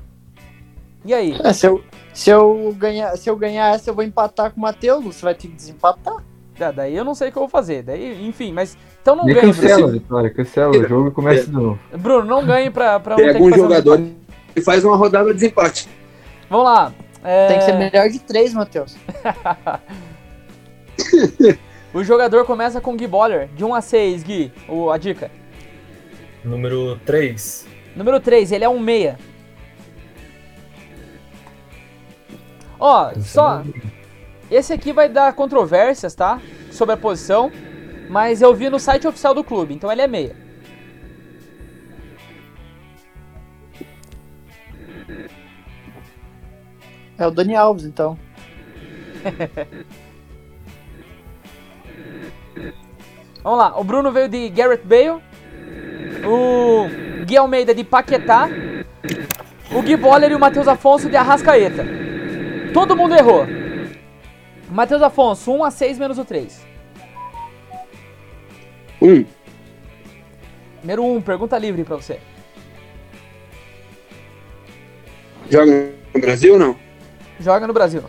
[1.04, 1.36] E aí?
[1.44, 1.84] É, se, eu,
[2.14, 5.34] se, eu ganhar, se eu ganhar essa, eu vou empatar com o Matheus, você vai
[5.34, 6.18] ter que desempatar.
[6.60, 7.82] É, daí eu não sei o que eu vou fazer.
[7.82, 8.78] Daí, enfim, mas.
[9.02, 9.48] Então não e ganhe.
[9.48, 11.80] Cancela, Vitória, cancela o jogo e começa de novo.
[11.98, 14.00] Bruno, não ganhe pra, pra Tem algum jogador
[14.56, 15.90] e faz uma rodada de desempate.
[16.50, 16.94] Vamos lá.
[17.24, 17.48] É...
[17.48, 18.96] Tem que ser melhor de três, Matheus.
[21.94, 25.32] o jogador começa com Gui Boller, de 1 a 6, Gui, o, a dica.
[26.44, 27.68] Número 3.
[27.96, 29.18] Número 3, ele é um meia.
[32.82, 33.64] Ó, só.
[34.50, 36.42] Esse aqui vai dar controvérsias, tá?
[36.72, 37.52] Sobre a posição.
[38.10, 40.36] Mas eu vi no site oficial do clube, então ele é meia.
[47.18, 48.18] É o Dani Alves, então.
[53.44, 55.22] Vamos lá, o Bruno veio de Garrett Bale.
[56.26, 56.88] O
[57.26, 58.50] Gui Almeida de Paquetá.
[59.72, 62.11] O Gui Boller e o Matheus Afonso de Arrascaeta.
[62.74, 63.46] Todo mundo errou.
[64.70, 66.66] Matheus Afonso, 1 a 6 menos o 3.
[69.02, 69.26] 1.
[70.82, 72.20] Número 1, pergunta livre pra você.
[75.50, 76.78] Joga no Brasil ou não?
[77.40, 78.04] Joga no Brasil.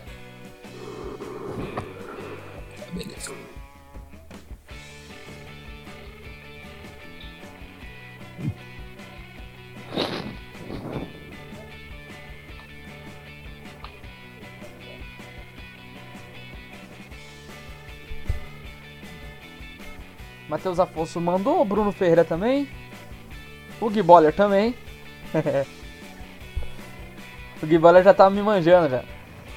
[20.52, 22.68] Matheus Afonso mandou, o Bruno Ferreira também.
[23.80, 24.74] O Gui Boller também.
[27.62, 29.02] o Gui Boller já tava me manjando já.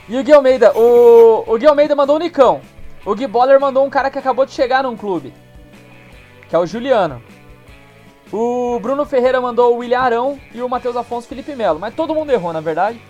[0.07, 2.61] E o Gui Almeida, o, o Gui Almeida mandou o Nicão.
[3.05, 5.33] O Gui Boller mandou um cara que acabou de chegar num clube.
[6.47, 7.21] Que é o Juliano.
[8.31, 11.77] O Bruno Ferreira mandou o William Arão e o Matheus Afonso Felipe Melo.
[11.77, 13.01] Mas todo mundo errou, na verdade.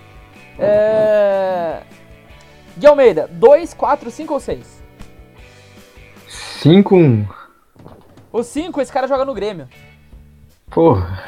[0.57, 1.83] É...
[2.75, 4.83] Gui Almeida, 2, 4, 5 ou 6?
[6.63, 7.44] 5, 1.
[8.35, 9.65] O 5, esse cara joga no Grêmio.
[10.69, 11.23] Porra.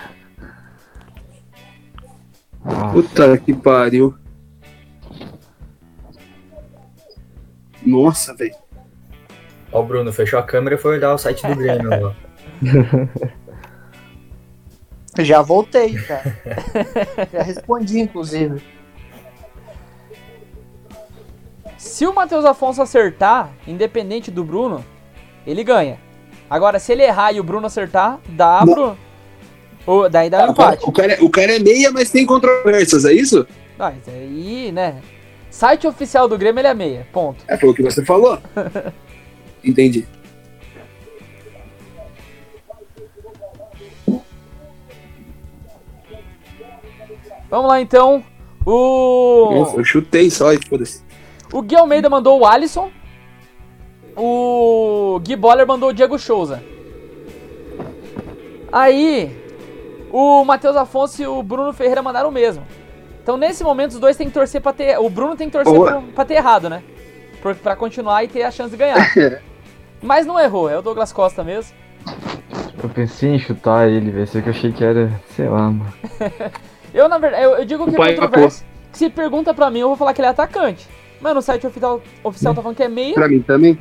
[2.91, 4.13] Puta que pariu.
[7.85, 8.53] Nossa, velho.
[9.71, 12.13] Ó, o Bruno fechou a câmera e foi olhar o site do Grêmio.
[15.19, 16.37] Já voltei, cara.
[17.31, 18.61] Já respondi, inclusive.
[21.77, 24.83] Se o Matheus Afonso acertar, independente do Bruno,
[25.45, 26.05] ele ganha.
[26.49, 28.73] Agora, se ele errar e o Bruno acertar, dá Não.
[28.73, 28.97] Bruno.
[29.85, 30.83] O, daí dá um empate.
[30.83, 33.47] O cara, o cara é meia, mas tem controvérsias, é isso?
[33.79, 35.01] Ah, aí, né?
[35.49, 37.43] Site oficial do Grêmio ele é meia, ponto.
[37.47, 38.37] É, foi o que você falou.
[39.63, 40.05] Entendi.
[47.49, 48.23] Vamos lá então.
[48.65, 49.73] O.
[49.77, 51.01] Eu chutei só e foda-se.
[51.53, 52.91] O Gui Almeida mandou o Alisson.
[54.17, 56.63] O Gui Boller mandou o Diego Souza.
[58.71, 59.31] Aí,
[60.11, 62.65] o Matheus Afonso e o Bruno Ferreira mandaram o mesmo.
[63.21, 64.97] Então, nesse momento, os dois têm que torcer pra ter.
[64.99, 66.81] O Bruno tem que torcer pra, pra, ter errado, né?
[67.41, 68.97] Pra, pra continuar e ter a chance de ganhar.
[70.01, 71.75] Mas não errou, é o Douglas Costa mesmo.
[72.81, 74.27] Eu pensei em chutar ele, velho.
[74.27, 75.93] Só que eu achei que era, sei lá, mano.
[76.93, 78.65] eu, na verdade, eu, eu digo que é controverso.
[78.91, 80.87] Se pergunta pra mim, eu vou falar que ele é atacante.
[81.21, 83.13] Mas no site oficial, oficial tá falando que é meio.
[83.13, 83.77] Pra mim também.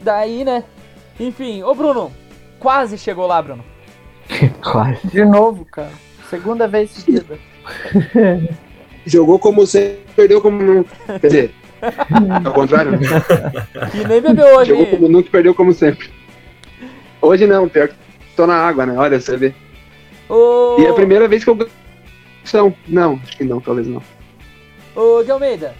[0.00, 0.64] Daí, né?
[1.18, 2.12] Enfim, ô Bruno,
[2.58, 3.64] quase chegou lá, Bruno.
[4.62, 5.06] quase.
[5.08, 5.92] De novo, cara.
[6.28, 7.38] Segunda vez seguida.
[9.04, 10.90] Jogou como você perdeu como nunca.
[11.18, 11.54] Quer dizer,
[12.44, 12.92] ao contrário.
[13.94, 14.70] E nem bebeu hoje.
[14.70, 16.10] Jogou como nunca perdeu como sempre.
[17.20, 17.94] Hoje não, pior que
[18.36, 18.94] tô na água, né?
[18.96, 19.54] Olha, você vê.
[20.28, 20.76] Ô...
[20.78, 21.70] E é a primeira vez que eu ganho.
[22.88, 24.02] Não, acho que não, talvez não.
[24.96, 25.74] Ô, Gui Almeida,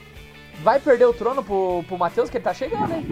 [0.63, 3.07] vai perder o trono pro, pro Matheus, que ele tá chegando, hein?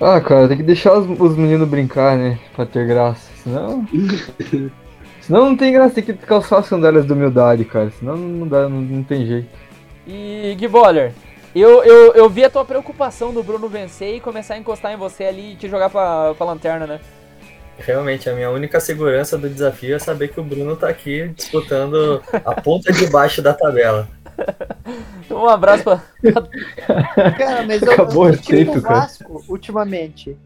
[0.00, 2.38] Ah, cara, tem que deixar os, os meninos brincar, né?
[2.54, 3.30] Pra ter graça.
[3.42, 3.86] Senão.
[5.20, 7.90] senão não tem graça, tem que calçar as sandálias da humildade, cara.
[7.98, 9.48] Senão não dá, não, não tem jeito.
[10.06, 11.12] E Gui Boller,
[11.54, 14.96] eu, eu, eu vi a tua preocupação do Bruno vencer e começar a encostar em
[14.96, 17.00] você ali e te jogar pra, pra lanterna, né?
[17.78, 22.22] Realmente, a minha única segurança do desafio é saber que o Bruno tá aqui disputando
[22.32, 24.06] a ponta de baixo da tabela.
[25.30, 26.02] Um abraço pra.
[27.38, 30.36] Cara, mas eu, Acabou eu, eu o Vasco ultimamente.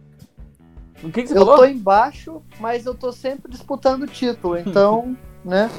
[1.02, 1.56] O que, que você eu falou?
[1.56, 5.70] tô embaixo, mas eu tô sempre disputando o título, então, né?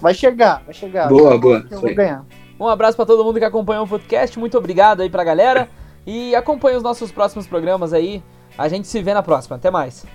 [0.00, 1.08] Vai chegar, vai chegar.
[1.08, 1.66] Boa, boa.
[1.70, 2.24] Eu vou ganhar.
[2.58, 4.38] Um abraço pra todo mundo que acompanhou o podcast.
[4.38, 5.68] Muito obrigado aí pra galera.
[6.06, 8.22] E acompanhe os nossos próximos programas aí.
[8.56, 9.56] A gente se vê na próxima.
[9.56, 10.06] Até mais.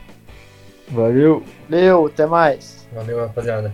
[0.87, 1.43] Valeu!
[1.69, 2.87] Valeu, até mais.
[2.93, 3.73] Valeu, rapaziada.